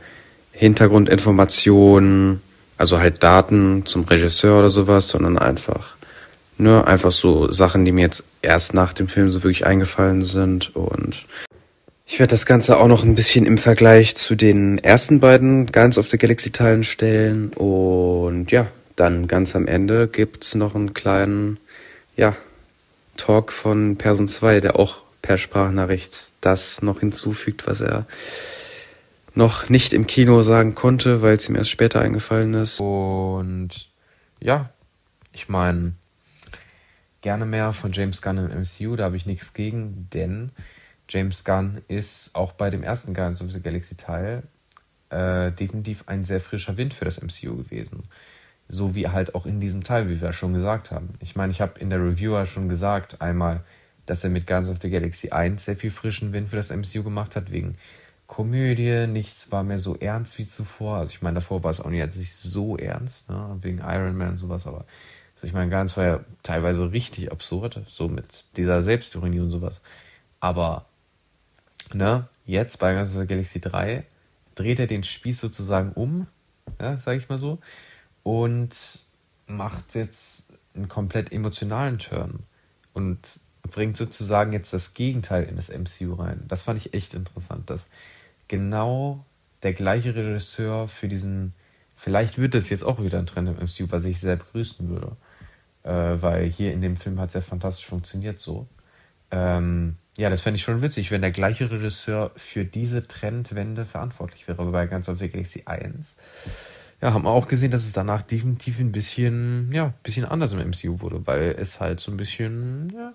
Hintergrundinformationen, 0.52 2.40
also 2.78 3.00
halt 3.00 3.24
Daten 3.24 3.84
zum 3.86 4.04
Regisseur 4.04 4.60
oder 4.60 4.70
sowas, 4.70 5.08
sondern 5.08 5.36
einfach, 5.36 5.96
ne, 6.58 6.86
einfach 6.86 7.10
so 7.10 7.50
Sachen, 7.50 7.84
die 7.84 7.90
mir 7.90 8.02
jetzt 8.02 8.22
erst 8.40 8.72
nach 8.72 8.92
dem 8.92 9.08
Film 9.08 9.32
so 9.32 9.42
wirklich 9.42 9.66
eingefallen 9.66 10.22
sind. 10.22 10.76
Und 10.76 11.26
ich 12.06 12.20
werde 12.20 12.30
das 12.30 12.46
Ganze 12.46 12.76
auch 12.78 12.86
noch 12.86 13.02
ein 13.02 13.16
bisschen 13.16 13.46
im 13.46 13.58
Vergleich 13.58 14.14
zu 14.14 14.36
den 14.36 14.78
ersten 14.78 15.18
beiden 15.18 15.66
Guardians 15.72 15.98
of 15.98 16.08
the 16.08 16.18
Galaxy 16.18 16.52
Teilen 16.52 16.84
stellen. 16.84 17.52
Und 17.52 18.52
ja, 18.52 18.68
dann 18.94 19.26
ganz 19.26 19.56
am 19.56 19.66
Ende 19.66 20.06
gibt's 20.06 20.54
noch 20.54 20.76
einen 20.76 20.94
kleinen, 20.94 21.58
ja, 22.16 22.36
Talk 23.16 23.52
von 23.52 23.96
Person 23.96 24.28
2, 24.28 24.60
der 24.60 24.78
auch 24.78 24.98
per 25.20 25.36
Sprachnachricht 25.36 26.28
das 26.40 26.80
noch 26.80 27.00
hinzufügt, 27.00 27.66
was 27.66 27.80
er 27.80 28.06
noch 29.34 29.68
nicht 29.68 29.92
im 29.92 30.06
Kino 30.06 30.42
sagen 30.42 30.74
konnte, 30.74 31.22
weil 31.22 31.36
es 31.36 31.48
ihm 31.48 31.56
erst 31.56 31.70
später 31.70 32.00
eingefallen 32.00 32.54
ist. 32.54 32.80
Und 32.80 33.90
ja, 34.40 34.70
ich 35.32 35.48
meine, 35.48 35.94
gerne 37.20 37.46
mehr 37.46 37.72
von 37.72 37.92
James 37.92 38.22
Gunn 38.22 38.38
im 38.38 38.60
MCU, 38.62 38.96
da 38.96 39.04
habe 39.04 39.16
ich 39.16 39.26
nichts 39.26 39.54
gegen, 39.54 40.08
denn 40.12 40.50
James 41.08 41.44
Gunn 41.44 41.82
ist 41.88 42.34
auch 42.34 42.52
bei 42.52 42.70
dem 42.70 42.82
ersten 42.82 43.14
Guardians 43.14 43.42
of 43.42 43.50
the 43.50 43.60
Galaxy 43.60 43.96
Teil 43.96 44.44
äh, 45.10 45.52
definitiv 45.52 46.04
ein 46.06 46.24
sehr 46.24 46.40
frischer 46.40 46.76
Wind 46.76 46.94
für 46.94 47.04
das 47.04 47.20
MCU 47.20 47.56
gewesen. 47.56 48.04
So 48.68 48.94
wie 48.94 49.08
halt 49.08 49.34
auch 49.34 49.46
in 49.46 49.60
diesem 49.60 49.84
Teil, 49.84 50.08
wie 50.08 50.20
wir 50.20 50.32
schon 50.32 50.54
gesagt 50.54 50.90
haben. 50.90 51.14
Ich 51.20 51.36
meine, 51.36 51.52
ich 51.52 51.60
habe 51.60 51.78
in 51.80 51.90
der 51.90 52.00
Reviewer 52.00 52.46
schon 52.46 52.68
gesagt, 52.68 53.20
einmal, 53.20 53.62
dass 54.06 54.24
er 54.24 54.30
mit 54.30 54.46
Guardians 54.46 54.70
of 54.70 54.82
the 54.82 54.90
Galaxy 54.90 55.30
1 55.30 55.64
sehr 55.64 55.76
viel 55.76 55.90
frischen 55.90 56.32
Wind 56.32 56.48
für 56.48 56.56
das 56.56 56.70
MCU 56.70 57.02
gemacht 57.02 57.36
hat, 57.36 57.50
wegen 57.50 57.76
Komödie, 58.34 59.06
nichts 59.06 59.52
war 59.52 59.62
mehr 59.62 59.78
so 59.78 59.96
ernst 59.96 60.38
wie 60.38 60.48
zuvor. 60.48 60.96
Also 60.96 61.12
ich 61.12 61.22
meine, 61.22 61.36
davor 61.36 61.62
war 61.62 61.70
es 61.70 61.80
auch 61.80 61.88
nicht, 61.88 62.16
nicht 62.16 62.34
so 62.34 62.76
ernst, 62.76 63.30
ne? 63.30 63.58
wegen 63.60 63.78
Iron 63.78 64.16
Man 64.16 64.30
und 64.30 64.38
sowas, 64.38 64.66
aber 64.66 64.86
also 65.36 65.46
ich 65.46 65.52
meine, 65.52 65.70
Guardians 65.70 65.96
war 65.96 66.04
ja 66.04 66.24
teilweise 66.42 66.90
richtig 66.90 67.30
absurd, 67.30 67.82
so 67.86 68.08
mit 68.08 68.44
dieser 68.56 68.82
Selbstironie 68.82 69.38
und 69.38 69.50
sowas. 69.50 69.82
Aber, 70.40 70.86
ne, 71.92 72.26
jetzt 72.44 72.80
bei 72.80 72.92
Guardians 72.92 73.14
of 73.14 73.20
the 73.20 73.26
Galaxy 73.28 73.60
3 73.60 74.04
dreht 74.56 74.80
er 74.80 74.88
den 74.88 75.04
Spieß 75.04 75.38
sozusagen 75.38 75.92
um, 75.92 76.26
ja, 76.80 76.98
sag 77.04 77.18
ich 77.18 77.28
mal 77.28 77.38
so, 77.38 77.58
und 78.24 79.00
macht 79.46 79.94
jetzt 79.94 80.54
einen 80.74 80.88
komplett 80.88 81.30
emotionalen 81.30 81.98
Turn 81.98 82.40
und 82.94 83.18
bringt 83.62 83.96
sozusagen 83.96 84.52
jetzt 84.52 84.72
das 84.72 84.94
Gegenteil 84.94 85.44
in 85.44 85.54
das 85.54 85.68
MCU 85.68 86.14
rein. 86.14 86.42
Das 86.48 86.62
fand 86.62 86.78
ich 86.78 86.94
echt 86.94 87.14
interessant, 87.14 87.70
dass 87.70 87.86
genau 88.48 89.24
der 89.62 89.72
gleiche 89.72 90.14
Regisseur 90.14 90.88
für 90.88 91.08
diesen, 91.08 91.54
vielleicht 91.96 92.38
wird 92.38 92.54
das 92.54 92.70
jetzt 92.70 92.84
auch 92.84 93.02
wieder 93.02 93.18
ein 93.18 93.26
Trend 93.26 93.48
im 93.48 93.56
MCU, 93.56 93.90
was 93.90 94.04
ich 94.04 94.20
sehr 94.20 94.36
begrüßen 94.36 94.88
würde, 94.88 95.16
äh, 95.82 96.22
weil 96.22 96.48
hier 96.50 96.72
in 96.72 96.80
dem 96.80 96.96
Film 96.96 97.18
hat 97.20 97.28
es 97.28 97.34
ja 97.34 97.40
fantastisch 97.40 97.86
funktioniert 97.86 98.38
so. 98.38 98.66
Ähm, 99.30 99.96
ja, 100.16 100.30
das 100.30 100.42
fände 100.42 100.56
ich 100.56 100.62
schon 100.62 100.82
witzig, 100.82 101.10
wenn 101.10 101.22
der 101.22 101.32
gleiche 101.32 101.70
Regisseur 101.70 102.30
für 102.36 102.64
diese 102.64 103.02
Trendwende 103.02 103.84
verantwortlich 103.84 104.46
wäre. 104.46 104.64
Bei 104.70 104.86
Guns 104.86 105.08
of 105.08 105.18
the 105.18 105.28
Galaxy 105.28 105.62
1 105.66 106.16
ja, 107.04 107.12
haben 107.12 107.24
wir 107.24 107.30
auch 107.30 107.48
gesehen, 107.48 107.70
dass 107.70 107.84
es 107.84 107.92
danach 107.92 108.22
definitiv 108.22 108.78
ein 108.78 108.92
bisschen, 108.92 109.70
ja, 109.72 109.86
ein 109.86 109.94
bisschen 110.02 110.24
anders 110.24 110.52
im 110.52 110.60
MCU 110.60 111.00
wurde, 111.00 111.26
weil 111.26 111.54
es 111.58 111.80
halt 111.80 112.00
so 112.00 112.10
ein 112.10 112.16
bisschen, 112.16 112.90
ja, 112.94 113.12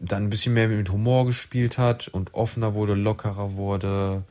dann 0.00 0.24
ein 0.24 0.30
bisschen 0.30 0.54
mehr 0.54 0.68
mit 0.68 0.90
Humor 0.90 1.26
gespielt 1.26 1.78
hat 1.78 2.08
und 2.08 2.34
offener 2.34 2.74
wurde, 2.74 2.94
lockerer 2.94 3.52
wurde. 3.52 4.24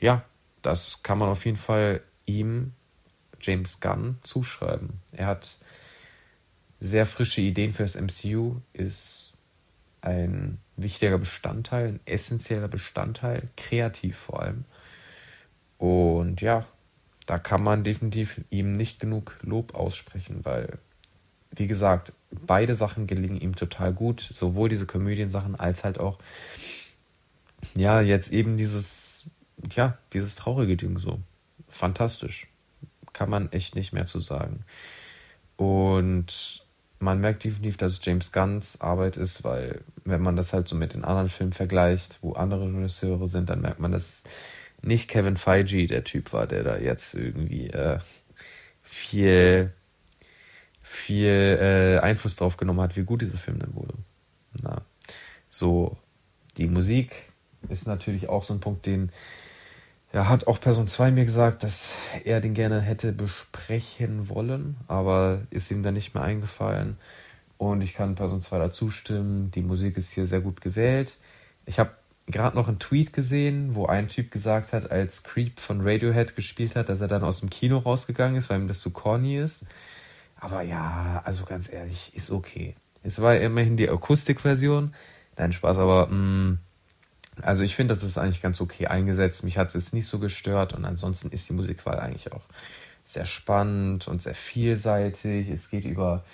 Ja, 0.00 0.24
das 0.62 1.02
kann 1.02 1.18
man 1.18 1.28
auf 1.28 1.44
jeden 1.44 1.56
Fall 1.56 2.02
ihm, 2.26 2.72
James 3.40 3.80
Gunn, 3.80 4.18
zuschreiben. 4.22 5.00
Er 5.12 5.26
hat 5.26 5.56
sehr 6.80 7.06
frische 7.06 7.40
Ideen 7.40 7.72
für 7.72 7.84
das 7.84 7.94
MCU, 7.94 8.56
ist 8.72 9.34
ein 10.00 10.58
wichtiger 10.76 11.18
Bestandteil, 11.18 11.88
ein 11.88 12.00
essentieller 12.04 12.68
Bestandteil, 12.68 13.48
kreativ 13.56 14.16
vor 14.16 14.42
allem. 14.42 14.64
Und 15.78 16.40
ja, 16.40 16.66
da 17.26 17.38
kann 17.38 17.62
man 17.62 17.84
definitiv 17.84 18.40
ihm 18.50 18.72
nicht 18.72 19.00
genug 19.00 19.38
Lob 19.42 19.74
aussprechen, 19.74 20.40
weil, 20.44 20.78
wie 21.56 21.66
gesagt, 21.66 22.12
beide 22.30 22.74
Sachen 22.74 23.06
gelingen 23.06 23.40
ihm 23.40 23.56
total 23.56 23.92
gut, 23.92 24.20
sowohl 24.20 24.68
diese 24.68 24.86
Komödiensachen 24.86 25.54
als 25.54 25.84
halt 25.84 26.00
auch, 26.00 26.18
ja, 27.74 28.00
jetzt 28.00 28.32
eben 28.32 28.56
dieses, 28.56 29.30
ja, 29.74 29.98
dieses 30.12 30.34
traurige 30.34 30.76
Ding 30.76 30.98
so. 30.98 31.20
Fantastisch. 31.68 32.48
Kann 33.12 33.30
man 33.30 33.50
echt 33.52 33.74
nicht 33.74 33.92
mehr 33.92 34.06
zu 34.06 34.20
sagen. 34.20 34.64
Und 35.56 36.64
man 36.98 37.20
merkt 37.20 37.44
definitiv, 37.44 37.76
dass 37.76 37.94
es 37.94 38.04
James 38.04 38.32
Gunns 38.32 38.80
Arbeit 38.80 39.16
ist, 39.16 39.44
weil 39.44 39.82
wenn 40.04 40.22
man 40.22 40.36
das 40.36 40.52
halt 40.52 40.68
so 40.68 40.76
mit 40.76 40.94
den 40.94 41.04
anderen 41.04 41.28
Filmen 41.28 41.52
vergleicht, 41.52 42.18
wo 42.22 42.32
andere 42.32 42.66
Regisseure 42.66 43.26
sind, 43.26 43.50
dann 43.50 43.60
merkt 43.60 43.80
man, 43.80 43.92
dass 43.92 44.24
nicht 44.82 45.08
Kevin 45.08 45.36
Feige 45.36 45.86
der 45.86 46.04
Typ 46.04 46.32
war, 46.32 46.46
der 46.46 46.62
da 46.64 46.76
jetzt 46.76 47.14
irgendwie 47.14 47.68
äh, 47.68 47.98
viel, 48.82 49.72
viel 50.84 51.58
äh, 51.60 51.98
Einfluss 51.98 52.36
drauf 52.36 52.58
genommen 52.58 52.82
hat, 52.82 52.94
wie 52.96 53.04
gut 53.04 53.22
dieser 53.22 53.38
Film 53.38 53.58
dann 53.58 53.74
wurde. 53.74 53.94
Na, 54.62 54.82
so, 55.48 55.96
die 56.58 56.66
Musik 56.66 57.14
ist 57.70 57.86
natürlich 57.86 58.28
auch 58.28 58.44
so 58.44 58.54
ein 58.54 58.60
Punkt, 58.60 58.84
den 58.86 59.10
ja, 60.12 60.28
hat 60.28 60.46
auch 60.46 60.60
Person 60.60 60.86
2 60.86 61.10
mir 61.10 61.24
gesagt, 61.24 61.64
dass 61.64 61.92
er 62.22 62.40
den 62.40 62.54
gerne 62.54 62.80
hätte 62.80 63.12
besprechen 63.12 64.28
wollen, 64.28 64.76
aber 64.86 65.40
ist 65.50 65.70
ihm 65.70 65.82
dann 65.82 65.94
nicht 65.94 66.14
mehr 66.14 66.22
eingefallen. 66.22 66.98
Und 67.56 67.80
ich 67.80 67.94
kann 67.94 68.14
Person 68.14 68.40
2 68.40 68.58
dazu 68.58 68.90
stimmen. 68.90 69.50
Die 69.52 69.62
Musik 69.62 69.96
ist 69.96 70.12
hier 70.12 70.26
sehr 70.26 70.40
gut 70.40 70.60
gewählt. 70.60 71.16
Ich 71.66 71.78
habe 71.78 71.92
gerade 72.26 72.56
noch 72.56 72.68
einen 72.68 72.78
Tweet 72.78 73.12
gesehen, 73.12 73.74
wo 73.74 73.86
ein 73.86 74.08
Typ 74.08 74.30
gesagt 74.30 74.72
hat, 74.72 74.90
als 74.90 75.22
Creep 75.22 75.58
von 75.58 75.80
Radiohead 75.80 76.36
gespielt 76.36 76.76
hat, 76.76 76.90
dass 76.90 77.00
er 77.00 77.08
dann 77.08 77.24
aus 77.24 77.40
dem 77.40 77.50
Kino 77.50 77.78
rausgegangen 77.78 78.36
ist, 78.36 78.50
weil 78.50 78.60
ihm 78.60 78.68
das 78.68 78.80
zu 78.80 78.90
corny 78.90 79.38
ist. 79.38 79.64
Aber 80.44 80.60
ja, 80.60 81.22
also 81.24 81.46
ganz 81.46 81.72
ehrlich, 81.72 82.14
ist 82.14 82.30
okay. 82.30 82.76
Es 83.02 83.18
war 83.22 83.34
immerhin 83.34 83.78
die 83.78 83.88
Akustikversion. 83.88 84.94
Nein, 85.38 85.54
Spaß, 85.54 85.78
aber 85.78 86.08
mh, 86.08 86.16
mm, 86.16 86.58
also 87.40 87.62
ich 87.62 87.74
finde, 87.74 87.94
das 87.94 88.02
ist 88.02 88.18
eigentlich 88.18 88.42
ganz 88.42 88.60
okay 88.60 88.86
eingesetzt. 88.86 89.42
Mich 89.42 89.56
hat 89.56 89.68
es 89.68 89.74
jetzt 89.74 89.94
nicht 89.94 90.06
so 90.06 90.18
gestört 90.18 90.74
und 90.74 90.84
ansonsten 90.84 91.30
ist 91.30 91.48
die 91.48 91.54
Musikwahl 91.54 91.98
eigentlich 91.98 92.30
auch 92.32 92.42
sehr 93.06 93.24
spannend 93.24 94.06
und 94.06 94.20
sehr 94.20 94.34
vielseitig. 94.34 95.48
Es 95.48 95.70
geht 95.70 95.86
über, 95.86 96.24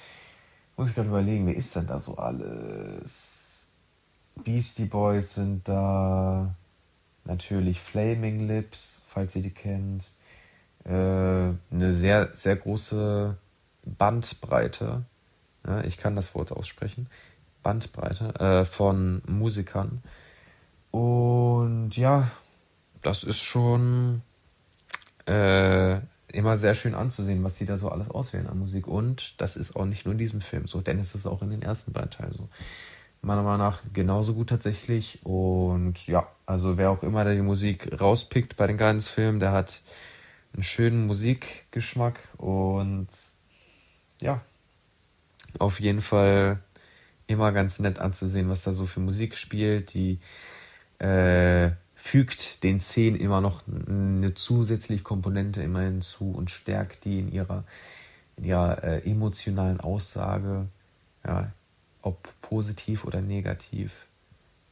muss 0.76 0.88
ich 0.88 0.96
gerade 0.96 1.08
überlegen, 1.08 1.46
wer 1.46 1.54
ist 1.54 1.76
denn 1.76 1.86
da 1.86 2.00
so 2.00 2.16
alles? 2.16 3.68
Beastie 4.42 4.86
Boys 4.86 5.36
sind 5.36 5.68
da, 5.68 6.52
natürlich 7.24 7.80
Flaming 7.80 8.48
Lips, 8.48 9.04
falls 9.06 9.36
ihr 9.36 9.42
die 9.42 9.54
kennt. 9.54 10.02
Äh, 10.84 10.90
eine 10.90 11.92
sehr, 11.92 12.30
sehr 12.34 12.56
große 12.56 13.38
Bandbreite, 13.96 15.04
ja, 15.66 15.84
ich 15.84 15.98
kann 15.98 16.16
das 16.16 16.34
Wort 16.34 16.52
aussprechen, 16.52 17.08
Bandbreite 17.62 18.34
äh, 18.40 18.64
von 18.64 19.22
Musikern 19.26 20.02
und 20.90 21.96
ja, 21.96 22.30
das 23.02 23.24
ist 23.24 23.40
schon 23.40 24.22
äh, 25.26 26.00
immer 26.32 26.58
sehr 26.58 26.74
schön 26.74 26.94
anzusehen, 26.94 27.42
was 27.44 27.56
sie 27.56 27.66
da 27.66 27.78
so 27.78 27.88
alles 27.88 28.10
auswählen 28.10 28.46
an 28.46 28.58
Musik. 28.58 28.86
Und 28.86 29.40
das 29.40 29.56
ist 29.56 29.76
auch 29.76 29.84
nicht 29.84 30.04
nur 30.04 30.12
in 30.12 30.18
diesem 30.18 30.40
Film 30.40 30.66
so, 30.66 30.80
denn 30.80 30.98
es 30.98 31.14
ist 31.14 31.26
auch 31.26 31.42
in 31.42 31.50
den 31.50 31.62
ersten 31.62 31.92
beiden 31.92 32.10
Teilen 32.10 32.32
so. 32.32 32.48
Meiner 33.22 33.42
Meinung 33.42 33.58
nach 33.58 33.82
genauso 33.92 34.34
gut 34.34 34.48
tatsächlich. 34.48 35.20
Und 35.24 36.06
ja, 36.06 36.26
also 36.46 36.78
wer 36.78 36.90
auch 36.90 37.02
immer 37.02 37.24
da 37.24 37.32
die 37.32 37.42
Musik 37.42 38.00
rauspickt 38.00 38.56
bei 38.56 38.66
den 38.66 38.78
Guidance-Filmen, 38.78 39.40
der 39.40 39.52
hat 39.52 39.82
einen 40.54 40.62
schönen 40.62 41.06
Musikgeschmack 41.06 42.18
und 42.38 43.08
ja, 44.20 44.40
auf 45.58 45.80
jeden 45.80 46.00
Fall 46.00 46.60
immer 47.26 47.52
ganz 47.52 47.78
nett 47.78 47.98
anzusehen, 47.98 48.48
was 48.48 48.62
da 48.62 48.72
so 48.72 48.86
für 48.86 49.00
Musik 49.00 49.36
spielt. 49.36 49.94
Die 49.94 50.18
äh, 50.98 51.70
fügt 51.94 52.62
den 52.62 52.80
Szenen 52.80 53.16
immer 53.16 53.40
noch 53.40 53.62
eine 53.66 54.34
zusätzliche 54.34 55.02
Komponente 55.02 55.62
immer 55.62 55.82
hinzu 55.82 56.32
und 56.32 56.50
stärkt 56.50 57.04
die 57.04 57.20
in 57.20 57.32
ihrer, 57.32 57.64
in 58.36 58.44
ihrer 58.44 58.82
äh, 58.82 59.10
emotionalen 59.10 59.80
Aussage, 59.80 60.68
ja, 61.26 61.52
ob 62.02 62.32
positiv 62.40 63.04
oder 63.04 63.20
negativ. 63.20 64.06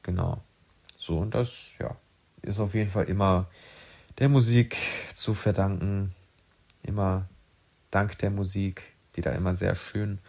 Genau. 0.02 0.42
So, 0.96 1.18
und 1.18 1.34
das, 1.34 1.70
ja, 1.78 1.94
ist 2.42 2.61
auf 2.61 2.74
jeden 2.74 2.90
Fall 2.90 3.04
immer 3.04 3.46
der 4.18 4.28
Musik 4.28 4.76
zu 5.14 5.34
verdanken. 5.34 6.14
Immer 6.82 7.28
dank 7.90 8.18
der 8.18 8.30
Musik, 8.30 8.82
die 9.18 9.22
da 9.22 9.33
immer 9.33 9.57
sehr 9.57 9.74
schön 9.74 10.20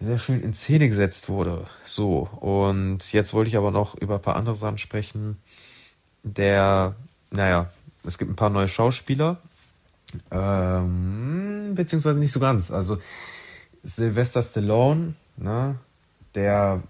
sehr 0.00 0.18
schön 0.18 0.42
in 0.42 0.52
Szene 0.52 0.88
gesetzt 0.88 1.28
wurde. 1.28 1.66
So, 1.84 2.28
und 2.40 3.12
jetzt 3.12 3.32
wollte 3.32 3.48
ich 3.48 3.56
aber 3.56 3.70
noch 3.70 3.94
über 3.94 4.16
ein 4.16 4.22
paar 4.22 4.36
andere 4.36 4.54
Sachen 4.54 4.78
sprechen. 4.78 5.38
Der, 6.22 6.94
naja, 7.30 7.70
es 8.04 8.18
gibt 8.18 8.30
ein 8.30 8.36
paar 8.36 8.50
neue 8.50 8.68
Schauspieler. 8.68 9.38
Ähm, 10.30 11.72
beziehungsweise 11.74 12.18
nicht 12.18 12.32
so 12.32 12.40
ganz. 12.40 12.70
Also 12.70 12.98
Sylvester 13.84 14.42
Stallone, 14.42 15.14
ne, 15.36 15.76
der 16.34 16.82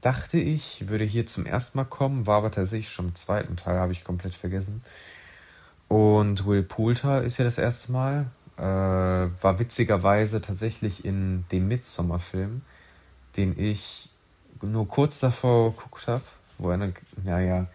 dachte 0.00 0.38
ich, 0.38 0.88
würde 0.88 1.04
hier 1.04 1.26
zum 1.26 1.44
ersten 1.44 1.76
Mal 1.76 1.84
kommen, 1.84 2.26
war 2.26 2.38
aber 2.38 2.50
tatsächlich 2.50 2.88
schon 2.88 3.08
im 3.08 3.14
zweiten 3.14 3.56
Teil, 3.56 3.78
habe 3.78 3.92
ich 3.92 4.02
komplett 4.02 4.34
vergessen. 4.34 4.82
Und 5.88 6.46
Will 6.46 6.62
Poulter 6.62 7.22
ist 7.22 7.36
ja 7.38 7.44
das 7.44 7.58
erste 7.58 7.92
Mal 7.92 8.30
äh, 8.60 9.42
war 9.42 9.58
witzigerweise 9.58 10.40
tatsächlich 10.40 11.04
in 11.04 11.44
dem 11.50 11.68
Midsommar-Film 11.68 12.62
den 13.36 13.58
ich 13.58 14.08
nur 14.62 14.86
kurz 14.88 15.20
davor 15.20 15.72
geguckt 15.74 16.06
habe, 16.08 16.22
wo 16.58 16.68
er 16.68 16.74
eine, 16.74 16.92
naja, 17.24 17.66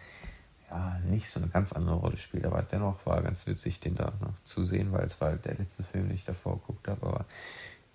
ja, 0.70 1.00
nicht 1.08 1.30
so 1.30 1.40
eine 1.40 1.48
ganz 1.48 1.72
andere 1.72 1.96
Rolle 1.96 2.16
spielt, 2.16 2.44
aber 2.44 2.62
dennoch 2.62 3.04
war 3.06 3.22
ganz 3.22 3.46
witzig, 3.46 3.80
den 3.80 3.94
da 3.94 4.12
noch 4.20 4.34
zu 4.44 4.64
sehen, 4.64 4.92
weil 4.92 5.04
es 5.04 5.20
war 5.20 5.32
der 5.32 5.54
letzte 5.54 5.84
Film, 5.84 6.08
den 6.08 6.14
ich 6.14 6.24
davor 6.24 6.58
geguckt 6.58 6.88
habe, 6.88 7.06
aber 7.06 7.24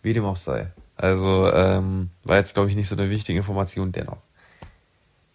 wie 0.02 0.14
dem 0.14 0.26
auch 0.26 0.38
sei. 0.38 0.68
Also 0.96 1.52
ähm, 1.54 2.10
war 2.24 2.38
jetzt, 2.38 2.54
glaube 2.54 2.70
ich, 2.70 2.76
nicht 2.76 2.88
so 2.88 2.96
eine 2.96 3.10
wichtige 3.10 3.40
Information, 3.40 3.92
dennoch. 3.92 4.18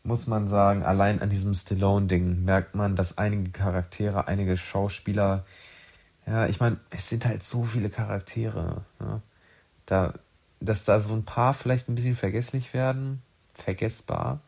Muss 0.03 0.27
man 0.27 0.49
sagen, 0.49 0.83
allein 0.83 1.21
an 1.21 1.31
diesem 1.31 1.55
Stallone-Ding 1.55 2.45
merkt 2.45 2.75
man, 2.75 2.97
dass 2.97 3.19
einige 3.19 3.51
Charaktere, 3.51 4.29
einige 4.29 4.57
Schauspieler, 4.57 5.45
ja, 6.27 6.47
ich 6.47 6.61
meine, 6.61 6.79
es 6.91 7.09
sind 7.09 7.25
halt 7.27 7.43
so 7.43 7.65
viele 7.65 7.91
Charaktere, 7.91 8.85
ne? 8.99 9.23
da, 9.87 10.15
dass 10.61 10.85
da 10.85 11.01
so 11.01 11.15
ein 11.15 11.25
paar 11.25 11.55
vielleicht 11.55 11.89
ein 11.89 11.95
bisschen 11.95 12.17
vergesslich 12.17 12.75
werden, 12.75 13.23
vergessbar, 13.55 14.41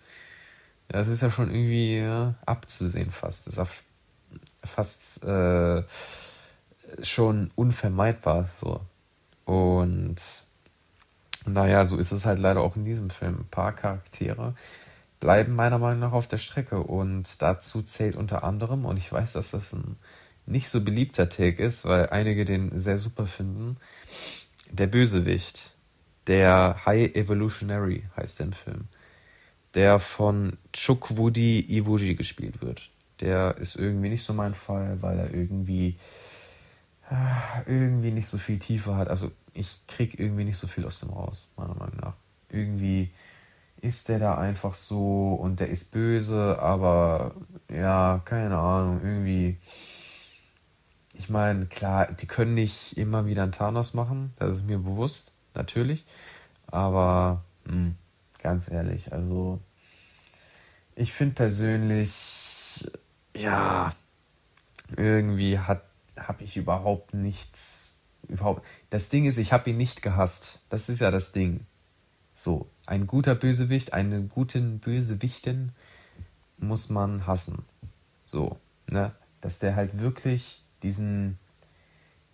das 0.88 1.08
ist 1.08 1.22
ja 1.22 1.30
schon 1.30 1.50
irgendwie 1.50 1.98
ja, 1.98 2.34
abzusehen 2.46 3.10
fast. 3.10 3.46
Das 3.46 3.56
ist 3.58 3.84
fast 4.64 5.22
äh, 5.24 5.82
schon 7.02 7.50
unvermeidbar 7.54 8.48
so. 8.60 8.80
Und 9.44 10.16
naja, 11.46 11.84
so 11.86 11.96
ist 11.98 12.12
es 12.12 12.24
halt 12.24 12.38
leider 12.38 12.62
auch 12.62 12.76
in 12.76 12.84
diesem 12.84 13.10
Film. 13.10 13.40
Ein 13.40 13.48
paar 13.50 13.72
Charaktere 13.72 14.54
bleiben 15.20 15.54
meiner 15.54 15.78
Meinung 15.78 16.00
nach 16.00 16.12
auf 16.12 16.28
der 16.28 16.38
Strecke 16.38 16.82
und 16.82 17.42
dazu 17.42 17.82
zählt 17.82 18.16
unter 18.16 18.44
anderem, 18.44 18.84
und 18.84 18.96
ich 18.96 19.10
weiß, 19.10 19.32
dass 19.32 19.50
das 19.50 19.72
ein 19.72 19.96
nicht 20.48 20.68
so 20.68 20.80
beliebter 20.80 21.28
Take 21.28 21.62
ist, 21.62 21.84
weil 21.84 22.08
einige 22.10 22.44
den 22.44 22.78
sehr 22.78 22.98
super 22.98 23.26
finden, 23.26 23.76
der 24.70 24.86
Bösewicht, 24.86 25.76
der 26.26 26.84
High 26.84 27.14
Evolutionary 27.14 28.04
heißt 28.16 28.40
der 28.40 28.46
im 28.46 28.52
Film 28.52 28.88
der 29.74 29.98
von 29.98 30.56
Chukwudi 30.72 31.60
Iwuji 31.68 32.14
gespielt 32.14 32.62
wird. 32.62 32.90
Der 33.20 33.56
ist 33.58 33.76
irgendwie 33.76 34.08
nicht 34.08 34.24
so 34.24 34.32
mein 34.32 34.54
Fall, 34.54 35.00
weil 35.02 35.18
er 35.18 35.34
irgendwie 35.34 35.96
ah, 37.10 37.62
irgendwie 37.66 38.10
nicht 38.10 38.28
so 38.28 38.38
viel 38.38 38.58
Tiefe 38.58 38.96
hat. 38.96 39.08
Also 39.08 39.30
ich 39.52 39.80
krieg 39.86 40.18
irgendwie 40.18 40.44
nicht 40.44 40.56
so 40.56 40.66
viel 40.66 40.86
aus 40.86 41.00
dem 41.00 41.10
raus, 41.10 41.50
meiner 41.56 41.74
Meinung 41.74 41.96
nach. 42.00 42.14
Irgendwie 42.48 43.10
ist 43.80 44.08
der 44.08 44.18
da 44.18 44.36
einfach 44.36 44.74
so 44.74 45.34
und 45.34 45.60
der 45.60 45.68
ist 45.68 45.92
böse, 45.92 46.58
aber 46.60 47.34
ja, 47.70 48.20
keine 48.24 48.56
Ahnung, 48.56 49.00
irgendwie. 49.02 49.58
Ich 51.18 51.28
meine, 51.28 51.66
klar, 51.66 52.10
die 52.12 52.26
können 52.26 52.54
nicht 52.54 52.96
immer 52.96 53.26
wieder 53.26 53.42
einen 53.42 53.52
Thanos 53.52 53.92
machen, 53.92 54.32
das 54.36 54.56
ist 54.56 54.66
mir 54.66 54.78
bewusst, 54.78 55.32
natürlich. 55.54 56.06
Aber 56.68 57.44
mh, 57.64 57.72
hm, 57.72 57.96
Ganz 58.42 58.70
ehrlich, 58.70 59.12
also 59.12 59.60
ich 60.94 61.12
finde 61.12 61.34
persönlich, 61.34 62.88
ja, 63.36 63.92
irgendwie 64.96 65.58
hat 65.58 65.82
habe 66.16 66.42
ich 66.42 66.56
überhaupt 66.56 67.14
nichts 67.14 67.96
überhaupt. 68.28 68.64
Das 68.90 69.08
Ding 69.08 69.26
ist, 69.26 69.38
ich 69.38 69.52
habe 69.52 69.70
ihn 69.70 69.76
nicht 69.76 70.02
gehasst. 70.02 70.60
Das 70.68 70.88
ist 70.88 71.00
ja 71.00 71.10
das 71.10 71.32
Ding. 71.32 71.66
So, 72.34 72.68
ein 72.86 73.06
guter 73.06 73.34
Bösewicht, 73.34 73.92
einen 73.92 74.28
guten 74.28 74.80
Bösewichten 74.80 75.72
muss 76.58 76.88
man 76.88 77.26
hassen. 77.26 77.64
So, 78.26 78.58
ne, 78.88 79.12
dass 79.40 79.60
der 79.60 79.76
halt 79.76 80.00
wirklich 80.00 80.62
diesen 80.82 81.38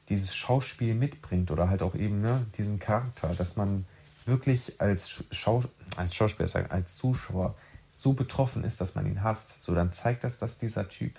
dieses 0.09 0.35
Schauspiel 0.35 0.95
mitbringt 0.95 1.51
oder 1.51 1.69
halt 1.69 1.83
auch 1.83 1.95
eben 1.95 2.21
ne, 2.21 2.47
diesen 2.59 2.79
Charakter, 2.79 3.35
dass 3.35 3.57
man 3.57 3.87
wirklich 4.27 4.81
als, 4.81 5.25
Schau 5.31 5.65
als 5.97 6.15
Schauspieler 6.15 6.71
als 6.71 6.95
Zuschauer 6.97 7.55
so 7.91 8.13
betroffen 8.13 8.65
ist, 8.65 8.81
dass 8.81 8.95
man 8.95 9.07
ihn 9.07 9.23
hasst, 9.23 9.63
so 9.63 9.75
dann 9.75 9.93
zeigt 9.93 10.25
das, 10.25 10.39
dass 10.39 10.59
dieser 10.59 10.89
Typ 10.89 11.19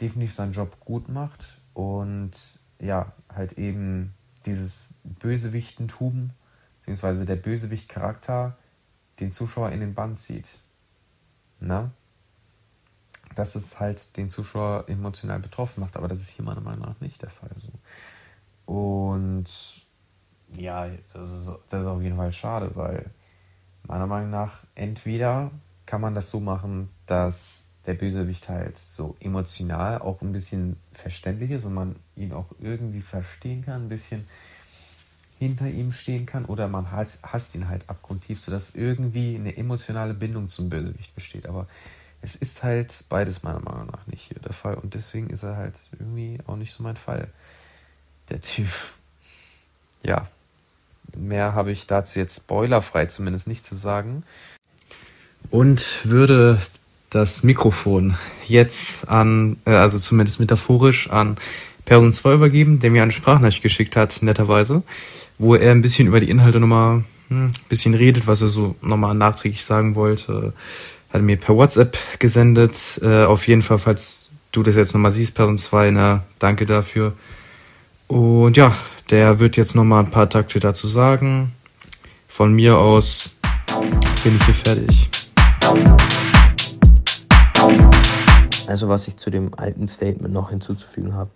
definitiv 0.00 0.34
seinen 0.34 0.52
Job 0.52 0.80
gut 0.80 1.08
macht 1.08 1.58
und 1.74 2.32
ja, 2.80 3.12
halt 3.28 3.52
eben 3.54 4.14
dieses 4.46 4.94
Bösewichtentum, 5.04 6.30
beziehungsweise 6.78 7.26
der 7.26 7.36
Bösewicht-Charakter 7.36 8.56
den 9.20 9.32
Zuschauer 9.32 9.70
in 9.70 9.80
den 9.80 9.94
Band 9.94 10.20
zieht. 10.20 10.58
Na? 11.60 11.90
Dass 13.38 13.54
es 13.54 13.78
halt 13.78 14.16
den 14.16 14.30
Zuschauer 14.30 14.84
emotional 14.88 15.38
betroffen 15.38 15.80
macht, 15.80 15.96
aber 15.96 16.08
das 16.08 16.18
ist 16.18 16.30
hier 16.30 16.44
meiner 16.44 16.60
Meinung 16.60 16.88
nach 16.88 17.00
nicht 17.00 17.22
der 17.22 17.30
Fall. 17.30 17.50
So. 17.56 18.72
Und 18.74 19.46
ja, 20.56 20.88
das 21.14 21.30
ist, 21.30 21.48
das 21.70 21.82
ist 21.82 21.88
auf 21.88 22.02
jeden 22.02 22.16
Fall 22.16 22.32
schade, 22.32 22.72
weil 22.74 23.10
meiner 23.84 24.08
Meinung 24.08 24.30
nach 24.30 24.64
entweder 24.74 25.52
kann 25.86 26.00
man 26.00 26.16
das 26.16 26.30
so 26.30 26.40
machen, 26.40 26.90
dass 27.06 27.68
der 27.86 27.94
Bösewicht 27.94 28.48
halt 28.48 28.76
so 28.76 29.16
emotional 29.20 30.00
auch 30.00 30.20
ein 30.20 30.32
bisschen 30.32 30.76
verständlich 30.92 31.52
ist 31.52 31.64
und 31.64 31.74
man 31.74 31.94
ihn 32.16 32.32
auch 32.32 32.46
irgendwie 32.60 33.02
verstehen 33.02 33.64
kann, 33.64 33.84
ein 33.84 33.88
bisschen 33.88 34.26
hinter 35.38 35.68
ihm 35.68 35.92
stehen 35.92 36.26
kann 36.26 36.44
oder 36.44 36.66
man 36.66 36.90
hasst, 36.90 37.22
hasst 37.22 37.54
ihn 37.54 37.68
halt 37.68 37.88
abgrundtief, 37.88 38.40
sodass 38.40 38.74
irgendwie 38.74 39.36
eine 39.36 39.56
emotionale 39.56 40.12
Bindung 40.12 40.48
zum 40.48 40.68
Bösewicht 40.68 41.14
besteht. 41.14 41.46
Aber 41.46 41.68
es 42.20 42.36
ist 42.36 42.62
halt 42.62 43.04
beides 43.08 43.42
meiner 43.42 43.60
Meinung 43.60 43.86
nach 43.86 44.06
nicht 44.06 44.28
hier 44.28 44.40
der 44.40 44.52
Fall 44.52 44.74
und 44.74 44.94
deswegen 44.94 45.30
ist 45.30 45.42
er 45.42 45.56
halt 45.56 45.74
irgendwie 45.92 46.38
auch 46.46 46.56
nicht 46.56 46.72
so 46.72 46.82
mein 46.82 46.96
Fall. 46.96 47.28
Der 48.28 48.40
Typ. 48.40 48.68
Ja, 50.02 50.28
Mehr 51.16 51.54
habe 51.54 51.70
ich 51.70 51.86
dazu 51.86 52.18
jetzt 52.18 52.36
spoilerfrei 52.36 53.06
zumindest 53.06 53.48
nicht 53.48 53.64
zu 53.64 53.74
sagen. 53.74 54.24
Und 55.50 56.00
würde 56.04 56.60
das 57.10 57.42
Mikrofon 57.42 58.16
jetzt 58.46 59.08
an, 59.08 59.56
äh, 59.64 59.70
also 59.70 59.98
zumindest 59.98 60.40
metaphorisch 60.40 61.08
an 61.08 61.38
Person 61.84 62.12
2 62.12 62.34
übergeben, 62.34 62.80
der 62.80 62.90
mir 62.90 63.02
eine 63.02 63.12
Sprachnachricht 63.12 63.62
geschickt 63.62 63.96
hat, 63.96 64.22
netterweise, 64.22 64.82
wo 65.38 65.54
er 65.54 65.72
ein 65.72 65.80
bisschen 65.80 66.06
über 66.06 66.20
die 66.20 66.28
Inhalte 66.28 66.60
nochmal 66.60 67.04
hm, 67.28 67.46
ein 67.46 67.52
bisschen 67.70 67.94
redet, 67.94 68.26
was 68.26 68.42
er 68.42 68.48
so 68.48 68.76
nochmal 68.82 69.14
nachträglich 69.14 69.64
sagen 69.64 69.94
wollte. 69.94 70.52
Hat 71.10 71.22
mir 71.22 71.38
per 71.38 71.56
WhatsApp 71.56 71.96
gesendet. 72.18 73.00
Äh, 73.02 73.24
auf 73.24 73.48
jeden 73.48 73.62
Fall, 73.62 73.78
falls 73.78 74.28
du 74.52 74.62
das 74.62 74.76
jetzt 74.76 74.92
nochmal 74.92 75.12
siehst, 75.12 75.34
Person 75.34 75.56
2, 75.56 75.90
na, 75.90 76.22
danke 76.38 76.66
dafür. 76.66 77.14
Und 78.08 78.56
ja, 78.56 78.74
der 79.10 79.38
wird 79.38 79.56
jetzt 79.56 79.74
nochmal 79.74 80.04
ein 80.04 80.10
paar 80.10 80.28
Takte 80.28 80.60
dazu 80.60 80.86
sagen. 80.86 81.52
Von 82.26 82.52
mir 82.52 82.76
aus 82.76 83.36
bin 84.22 84.36
ich 84.36 84.44
hier 84.44 84.54
fertig. 84.54 85.10
Also 88.66 88.88
was 88.88 89.08
ich 89.08 89.16
zu 89.16 89.30
dem 89.30 89.54
alten 89.54 89.88
Statement 89.88 90.34
noch 90.34 90.50
hinzuzufügen 90.50 91.14
habe, 91.14 91.30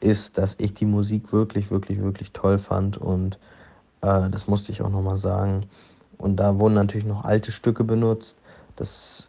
ist, 0.00 0.38
dass 0.38 0.56
ich 0.58 0.72
die 0.72 0.86
Musik 0.86 1.32
wirklich, 1.32 1.70
wirklich, 1.70 2.00
wirklich 2.00 2.32
toll 2.32 2.58
fand 2.58 2.96
und 2.96 3.38
äh, 4.00 4.30
das 4.30 4.48
musste 4.48 4.72
ich 4.72 4.80
auch 4.80 4.90
nochmal 4.90 5.18
sagen. 5.18 5.66
Und 6.16 6.36
da 6.36 6.58
wurden 6.58 6.74
natürlich 6.74 7.06
noch 7.06 7.24
alte 7.24 7.52
Stücke 7.52 7.84
benutzt. 7.84 8.37
Das 8.78 9.28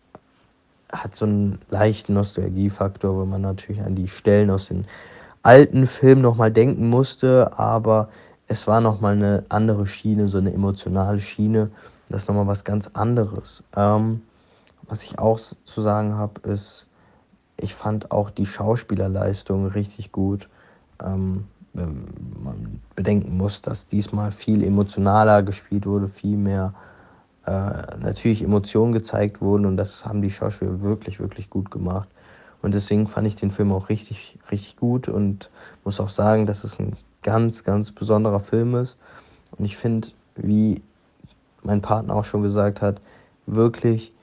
hat 0.92 1.16
so 1.16 1.26
einen 1.26 1.60
leichten 1.70 2.14
Nostalgiefaktor, 2.14 3.22
wenn 3.22 3.30
man 3.30 3.42
natürlich 3.42 3.82
an 3.82 3.96
die 3.96 4.08
Stellen 4.08 4.50
aus 4.50 4.68
den 4.68 4.86
alten 5.44 5.88
Film 5.88 6.22
nochmal 6.22 6.52
denken 6.52 6.90
musste, 6.90 7.58
aber 7.58 8.10
es 8.48 8.68
war 8.68 8.82
nochmal 8.82 9.14
eine 9.14 9.44
andere 9.50 9.88
Schiene, 9.88 10.28
so 10.28 10.38
eine 10.38 10.54
emotionale 10.54 11.22
Schiene. 11.22 11.70
Das 12.10 12.24
ist 12.24 12.28
nochmal 12.28 12.48
was 12.48 12.64
ganz 12.64 12.88
anderes. 12.94 13.64
Ähm, 13.76 14.22
was 14.88 15.04
ich 15.04 15.20
auch 15.20 15.40
zu 15.40 15.82
sagen 15.82 16.16
habe, 16.16 16.42
ist, 16.50 16.88
ich 17.58 17.76
fand 17.76 18.12
auch 18.12 18.30
die 18.30 18.46
Schauspielerleistung 18.46 19.68
richtig 19.68 20.12
gut. 20.12 20.50
Ähm, 21.04 21.46
man 21.74 22.82
bedenken 22.96 23.38
muss, 23.38 23.62
dass 23.62 23.88
diesmal 23.88 24.32
viel 24.32 24.64
emotionaler 24.64 25.44
gespielt 25.44 25.86
wurde, 25.86 26.08
viel 26.08 26.38
mehr 26.38 26.74
äh, 27.50 27.98
natürlich 27.98 28.44
Emotionen 28.44 28.92
gezeigt 28.92 29.42
wurden 29.42 29.66
und 29.66 29.76
das 29.76 30.06
haben 30.06 30.22
die 30.22 30.30
Schauspieler 30.30 30.84
wirklich, 30.84 31.20
wirklich 31.20 31.50
gut 31.50 31.72
gemacht. 31.72 32.08
Und 32.62 32.76
deswegen 32.76 33.08
fand 33.08 33.28
ich 33.28 33.36
den 33.36 33.50
Film 33.50 33.72
auch 33.72 33.90
richtig, 33.90 34.38
richtig 34.52 34.78
gut 34.78 35.08
und 35.08 35.50
muss 35.84 36.00
auch 36.00 36.10
sagen, 36.10 36.46
dass 36.46 36.64
es 36.64 36.80
ein 36.80 36.96
ganz, 37.24 37.64
ganz 37.64 37.92
besonderer 37.92 38.40
Film 38.40 38.76
ist. 38.76 38.98
Und 39.58 39.66
ich 39.66 39.78
finde, 39.78 40.10
wie 40.36 40.84
mein 41.64 41.82
Partner 41.82 42.16
auch 42.16 42.26
schon 42.26 42.44
gesagt 42.44 42.82
hat, 42.82 43.02
wirklich 43.48 44.14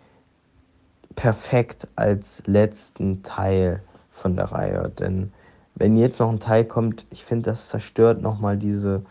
perfekt 1.17 1.89
als 1.97 2.45
letzten 2.47 3.23
Teil 3.23 3.83
von 4.13 4.37
der 4.37 4.53
Reihe. 4.53 4.93
Denn 5.01 5.33
wenn 5.75 5.97
jetzt 5.97 6.21
noch 6.21 6.31
ein 6.31 6.39
Teil 6.39 6.65
kommt, 6.65 7.07
ich 7.11 7.25
finde, 7.25 7.51
das 7.51 7.71
zerstört 7.71 8.23
nochmal 8.23 8.57
diese, 8.57 9.03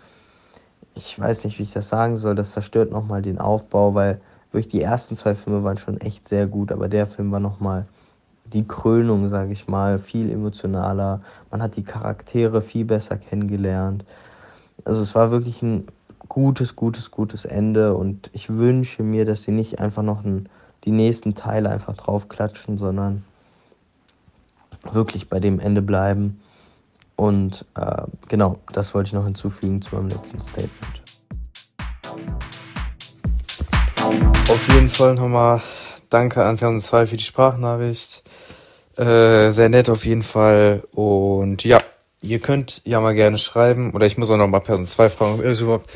ich 0.96 1.20
weiß 1.20 1.44
nicht, 1.44 1.60
wie 1.60 1.64
ich 1.64 1.72
das 1.72 1.90
sagen 1.90 2.18
soll, 2.18 2.36
das 2.36 2.52
zerstört 2.52 2.92
nochmal 2.92 3.22
den 3.22 3.40
Aufbau, 3.40 3.94
weil 3.94 4.22
wirklich 4.52 4.72
die 4.72 4.82
ersten 4.82 5.16
zwei 5.16 5.36
Filme 5.36 5.64
waren 5.64 5.78
schon 5.78 6.00
echt 6.00 6.28
sehr 6.28 6.48
gut, 6.48 6.72
aber 6.72 6.88
der 6.88 7.06
Film 7.06 7.32
war 7.32 7.42
nochmal 7.42 7.86
die 8.46 8.68
Krönung, 8.68 9.28
sage 9.28 9.52
ich 9.52 9.68
mal, 9.68 10.00
viel 10.00 10.32
emotionaler. 10.32 11.22
Man 11.52 11.62
hat 11.62 11.76
die 11.76 11.84
Charaktere 11.84 12.62
viel 12.62 12.86
besser 12.86 13.18
kennengelernt. 13.18 14.06
Also 14.86 15.02
es 15.02 15.16
war 15.16 15.32
wirklich 15.32 15.62
ein 15.62 15.86
gutes, 16.30 16.76
gutes, 16.76 17.12
gutes 17.12 17.46
Ende 17.46 17.96
und 17.96 18.30
ich 18.34 18.50
wünsche 18.50 19.04
mir, 19.04 19.26
dass 19.26 19.44
sie 19.44 19.52
nicht 19.52 19.80
einfach 19.80 20.04
noch 20.04 20.24
ein, 20.24 20.48
die 20.86 20.92
nächsten 20.92 21.34
Teile 21.34 21.70
einfach 21.70 21.96
draufklatschen, 21.96 22.78
sondern 22.78 23.24
wirklich 24.92 25.30
bei 25.30 25.40
dem 25.40 25.60
Ende 25.60 25.82
bleiben. 25.82 26.40
Und 27.16 27.66
äh, 27.76 28.04
genau, 28.28 28.58
das 28.74 28.94
wollte 28.94 29.08
ich 29.08 29.14
noch 29.14 29.26
hinzufügen 29.26 29.82
zu 29.82 29.96
meinem 29.96 30.10
letzten 30.10 30.42
Statement. 30.42 31.02
Auf 34.50 34.68
jeden 34.74 34.90
Fall 34.90 35.16
nochmal 35.16 35.62
danke 36.10 36.44
an 36.44 36.58
Fern 36.58 36.80
2 36.80 37.08
für 37.08 37.18
die 37.18 37.24
Sprachnachricht. 37.24 38.24
Äh, 38.98 39.52
sehr 39.52 39.70
nett 39.70 39.90
auf 39.90 40.06
jeden 40.06 40.24
Fall. 40.24 40.84
Und 40.92 41.64
ja, 41.64 41.80
ihr 42.22 42.40
könnt 42.40 42.82
ja 42.86 43.00
mal 43.00 43.16
gerne 43.16 43.38
schreiben. 43.38 43.94
Oder 43.94 44.06
ich 44.06 44.18
muss 44.18 44.30
auch 44.30 44.38
noch 44.38 44.48
mal 44.48 44.60
Person 44.60 44.88
2 44.88 45.10
fragen, 45.10 45.34
ob 45.36 45.42
ihr 45.42 45.50
das 45.50 45.62
überhaupt 45.62 45.92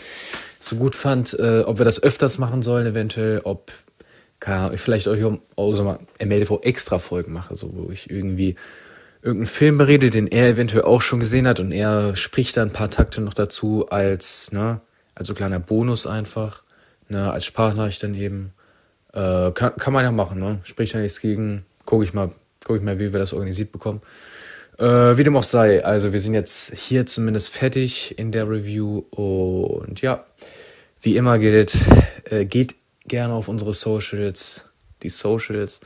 so 0.60 0.76
gut 0.76 0.96
fand, 0.96 1.38
äh, 1.40 1.62
ob 1.62 1.78
wir 1.78 1.86
das 1.86 2.02
öfters 2.02 2.38
machen 2.38 2.62
sollen, 2.62 2.88
eventuell, 2.88 3.42
ob 3.44 3.72
ich 4.74 4.80
vielleicht 4.80 5.10
euch 5.10 5.24
auch 5.58 5.74
so 5.74 5.84
mal 5.84 6.00
MLV 6.24 6.60
extra 6.62 6.98
Folgen 6.98 7.34
mache, 7.34 7.56
so 7.56 7.72
wo 7.74 7.92
ich 7.92 8.10
irgendwie 8.10 8.56
irgendeinen 9.22 9.48
Film 9.48 9.78
berede, 9.78 10.10
den 10.10 10.28
er 10.28 10.48
eventuell 10.48 10.84
auch 10.84 11.02
schon 11.02 11.20
gesehen 11.20 11.48
hat 11.48 11.60
und 11.60 11.72
er 11.72 12.16
spricht 12.16 12.58
da 12.58 12.62
ein 12.62 12.72
paar 12.72 12.90
Takte 12.90 13.22
noch 13.22 13.34
dazu 13.34 13.88
als, 13.90 14.52
ne, 14.52 14.82
also 15.16 15.34
kleiner 15.34 15.60
Bonus 15.60 16.08
einfach, 16.08 16.64
ne, 17.10 17.32
als 17.32 17.46
Sprachnachricht 17.46 18.02
dann 18.04 18.16
eben. 18.16 18.54
Äh, 19.14 19.52
kann, 19.52 19.76
kann 19.76 19.94
man 19.94 20.06
ja 20.06 20.12
machen, 20.12 20.40
ne? 20.40 20.60
Spricht 20.64 20.94
ja 20.94 21.00
nichts 21.00 21.20
gegen. 21.20 21.66
Guck 21.86 22.04
ich 22.04 22.14
mal, 22.14 22.32
guck 22.64 22.78
ich 22.78 22.84
mal, 22.84 23.00
wie 23.00 23.12
wir 23.12 23.20
das 23.20 23.34
organisiert 23.34 23.72
bekommen. 23.72 24.02
Äh, 24.78 25.18
wie 25.18 25.24
dem 25.24 25.36
auch 25.36 25.44
sei, 25.44 25.84
also 25.84 26.14
wir 26.14 26.20
sind 26.22 26.36
jetzt 26.36 26.74
hier 26.76 27.06
zumindest 27.06 27.50
fertig 27.50 28.18
in 28.18 28.32
der 28.32 28.48
Review 28.48 29.00
und 29.10 30.02
ja, 30.02 30.26
wie 31.02 31.18
immer 31.18 31.40
gilt, 31.40 31.76
äh, 32.30 32.46
geht 32.46 32.76
gerne 33.06 33.34
auf 33.34 33.48
unsere 33.48 33.74
Socials, 33.74 34.70
die 35.02 35.10
Socials, 35.10 35.82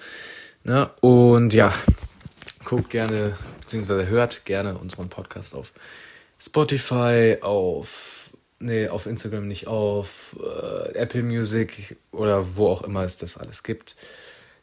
ne? 0.64 0.92
Und 1.02 1.54
ja, 1.54 1.74
guckt 2.64 2.90
gerne, 2.90 3.38
beziehungsweise 3.62 4.08
hört 4.08 4.46
gerne 4.46 4.78
unseren 4.78 5.10
Podcast 5.10 5.56
auf 5.56 5.74
Spotify, 6.40 7.38
auf, 7.42 8.32
nee, 8.60 8.88
auf 8.88 9.06
Instagram 9.06 9.48
nicht, 9.48 9.68
auf 9.68 10.36
äh, 10.40 10.98
Apple 10.98 11.24
Music 11.24 11.98
oder 12.12 12.56
wo 12.56 12.68
auch 12.68 12.84
immer 12.84 13.04
es 13.04 13.18
das 13.18 13.38
alles 13.38 13.64
gibt. 13.64 13.96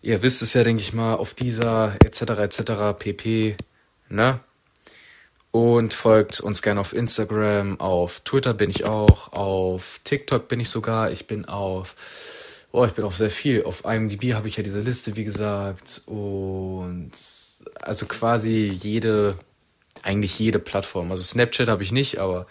Ihr 0.03 0.23
wisst 0.23 0.43
es 0.43 0.55
ja, 0.55 0.63
denke 0.63 0.83
ich 0.83 0.93
mal, 0.93 1.15
auf 1.15 1.35
dieser 1.35 1.97
etc. 2.05 2.23
etc. 2.39 2.73
pp. 2.99 3.57
Ne? 4.09 4.41
Und 5.51 5.95
folgt 5.95 6.41
uns 6.41 6.63
gerne 6.63 6.81
auf 6.81 6.93
Instagram, 6.93 7.81
auf 7.81 8.21
Twitter 8.21 8.55
bin 8.55 8.71
ich 8.71 8.85
auch, 8.85 9.33
auf 9.33 10.01
TikTok 10.05 10.49
bin 10.49 10.61
ich 10.61 10.71
sogar, 10.71 11.11
ich 11.11 11.27
bin 11.27 11.45
auf 11.47 11.95
Oh, 12.73 12.85
ich 12.85 12.93
bin 12.93 13.05
auf 13.05 13.17
sehr 13.17 13.31
viel. 13.31 13.65
Auf 13.65 13.85
IMDb 13.85 14.35
habe 14.35 14.47
ich 14.47 14.57
ja 14.57 14.63
diese 14.63 14.81
Liste, 14.81 15.17
wie 15.17 15.25
gesagt. 15.25 16.03
Und 16.07 17.11
also 17.81 18.07
quasi 18.07 18.67
jede, 18.67 19.37
eigentlich 20.03 20.39
jede 20.39 20.59
Plattform. 20.59 21.11
Also 21.11 21.23
Snapchat 21.25 21.69
habe 21.69 21.83
ich 21.83 21.93
nicht, 21.93 22.19
aber 22.19 22.47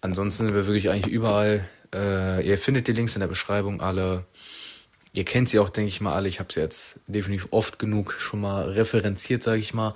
ansonsten 0.00 0.46
sind 0.46 0.54
wir 0.54 0.66
wirklich 0.66 0.90
eigentlich 0.90 1.12
überall. 1.12 1.66
Äh, 1.94 2.46
ihr 2.46 2.58
findet 2.58 2.88
die 2.88 2.92
Links 2.92 3.16
in 3.16 3.20
der 3.20 3.28
Beschreibung 3.28 3.80
alle. 3.80 4.24
Ihr 5.12 5.24
kennt 5.24 5.48
sie 5.48 5.58
auch, 5.58 5.68
denke 5.68 5.88
ich 5.88 6.00
mal, 6.00 6.14
alle. 6.14 6.28
Ich 6.28 6.40
habe 6.40 6.52
sie 6.52 6.60
jetzt 6.60 7.00
definitiv 7.06 7.48
oft 7.50 7.78
genug 7.78 8.16
schon 8.18 8.40
mal 8.40 8.68
referenziert, 8.70 9.42
sage 9.42 9.60
ich 9.60 9.74
mal. 9.74 9.94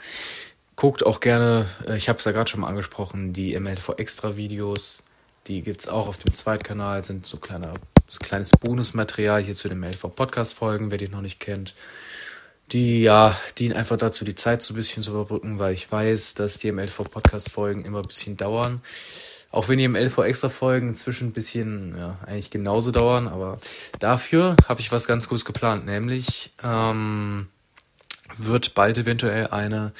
Guckt 0.77 1.05
auch 1.05 1.21
gerne, 1.21 1.67
äh, 1.87 1.97
ich 1.97 2.09
habe 2.09 2.19
es 2.19 2.25
ja 2.25 2.33
gerade 2.33 2.51
schon 2.51 2.61
mal 2.61 2.69
angesprochen, 2.69 3.33
die 3.33 3.59
MLV 3.59 3.95
Extra 3.97 4.37
Videos. 4.37 5.05
Die 5.47 5.62
gibt's 5.62 5.88
auch 5.88 6.09
auf 6.09 6.19
dem 6.19 6.35
Zweitkanal, 6.35 7.03
sind 7.03 7.27
so 7.27 7.38
kleiner, 7.38 7.75
so 8.07 8.19
kleines 8.19 8.51
Bonusmaterial 8.51 9.43
hier 9.43 9.55
zu 9.55 9.69
den 9.69 9.81
MLV 9.81 10.14
Podcast 10.14 10.55
Folgen, 10.55 10.91
wer 10.91 10.99
die 10.99 11.09
noch 11.09 11.23
nicht 11.23 11.41
kennt 11.41 11.75
die 12.73 13.03
ja 13.03 13.37
dienen 13.59 13.77
einfach 13.77 13.97
dazu, 13.97 14.25
die 14.25 14.35
Zeit 14.35 14.63
so 14.63 14.75
ein 14.75 14.77
bisschen 14.77 15.03
zu 15.03 15.11
überbrücken, 15.11 15.59
weil 15.59 15.75
ich 15.75 15.91
weiß, 15.91 16.35
dass 16.35 16.59
die 16.59 16.71
MLV-Podcast-Folgen 16.71 17.85
immer 17.85 18.01
ein 18.01 18.07
bisschen 18.07 18.37
dauern. 18.37 18.83
Auch 19.51 19.69
wenn 19.69 19.79
die 19.79 19.89
MLV-Extra-Folgen 19.89 20.89
inzwischen 20.89 21.29
ein 21.29 21.33
bisschen, 21.33 21.97
ja, 21.97 22.19
eigentlich 22.27 22.51
genauso 22.51 22.91
dauern, 22.91 23.29
aber 23.29 23.59
dafür 23.99 24.57
habe 24.69 24.81
ich 24.81 24.93
was 24.93 25.07
ganz 25.07 25.29
Gutes 25.29 25.47
geplant, 25.47 25.87
nämlich 25.87 26.53
ähm, 26.63 27.49
wird 28.37 28.75
bald 28.75 28.99
eventuell 28.99 29.47
eine 29.49 29.93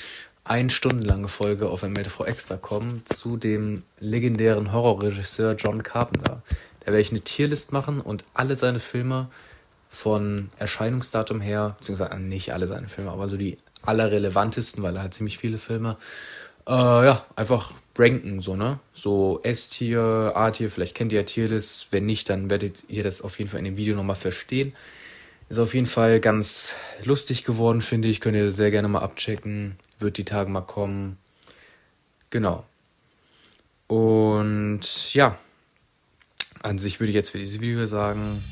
ein 0.45 0.71
Stunden 0.71 1.03
lange 1.03 1.29
Folge 1.29 1.69
auf 1.69 1.83
MLV 1.83 2.21
Extra 2.21 2.57
kommen 2.57 3.03
zu 3.05 3.37
dem 3.37 3.85
legendären 4.01 4.73
Horrorregisseur 4.73 5.55
John 5.57 5.83
Carpenter. 5.83 6.43
Da 6.81 6.87
werde 6.87 7.01
ich 7.01 7.11
eine 7.11 7.21
Tierlist 7.21 7.71
machen 7.71 8.01
und 8.01 8.25
alle 8.33 8.57
seine 8.57 8.81
Filme 8.81 9.29
von 9.99 10.51
Erscheinungsdatum 10.59 11.41
her, 11.41 11.75
beziehungsweise 11.79 12.17
nicht 12.21 12.53
alle 12.53 12.69
seine 12.69 12.87
Filme, 12.87 13.11
aber 13.11 13.27
so 13.27 13.37
die 13.37 13.59
allerrelevantesten, 13.83 14.81
weil 14.85 14.95
er 14.95 15.03
hat 15.03 15.15
ziemlich 15.15 15.39
viele 15.39 15.59
Filme, 15.59 15.97
äh, 16.69 16.73
ja, 16.73 17.27
einfach 17.35 17.75
ranken, 17.99 18.41
so, 18.41 18.55
ne? 18.55 18.79
So 18.95 19.41
S-Tier, 19.43 20.33
A-Tier, 20.37 20.71
vielleicht 20.71 20.95
kennt 20.95 21.13
ihr 21.13 21.19
ja 21.19 21.25
Tierlist, 21.25 21.89
wenn 21.91 22.07
nicht, 22.07 22.31
dann 22.31 22.49
werdet 22.49 22.85
ihr 22.87 23.03
das 23.03 23.23
auf 23.23 23.41
jeden 23.41 23.51
Fall 23.51 23.59
in 23.59 23.65
dem 23.65 23.77
Video 23.77 23.97
nochmal 23.97 24.15
verstehen. 24.15 24.73
Ist 25.49 25.59
auf 25.59 25.75
jeden 25.75 25.87
Fall 25.87 26.21
ganz 26.21 26.77
lustig 27.03 27.45
geworden, 27.45 27.81
finde 27.81 28.07
ich. 28.07 28.21
Könnt 28.21 28.37
ihr 28.37 28.53
sehr 28.53 28.71
gerne 28.71 28.87
mal 28.87 29.01
abchecken. 29.01 29.77
Wird 29.99 30.19
die 30.19 30.25
Tage 30.25 30.51
mal 30.51 30.61
kommen. 30.61 31.17
Genau. 32.29 32.67
Und 33.87 35.15
ja, 35.15 35.39
an 36.63 36.79
sich 36.79 37.01
würde 37.01 37.09
ich 37.09 37.17
jetzt 37.17 37.31
für 37.31 37.39
dieses 37.39 37.63
Video 37.63 37.87
sagen, 37.87 38.43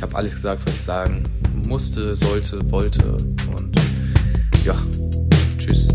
ich 0.00 0.02
habe 0.02 0.16
alles 0.16 0.34
gesagt, 0.34 0.62
was 0.64 0.72
ich 0.72 0.80
sagen 0.80 1.22
musste, 1.68 2.16
sollte, 2.16 2.58
wollte 2.72 3.18
und 3.54 3.78
ja, 4.64 4.74
tschüss. 5.58 5.90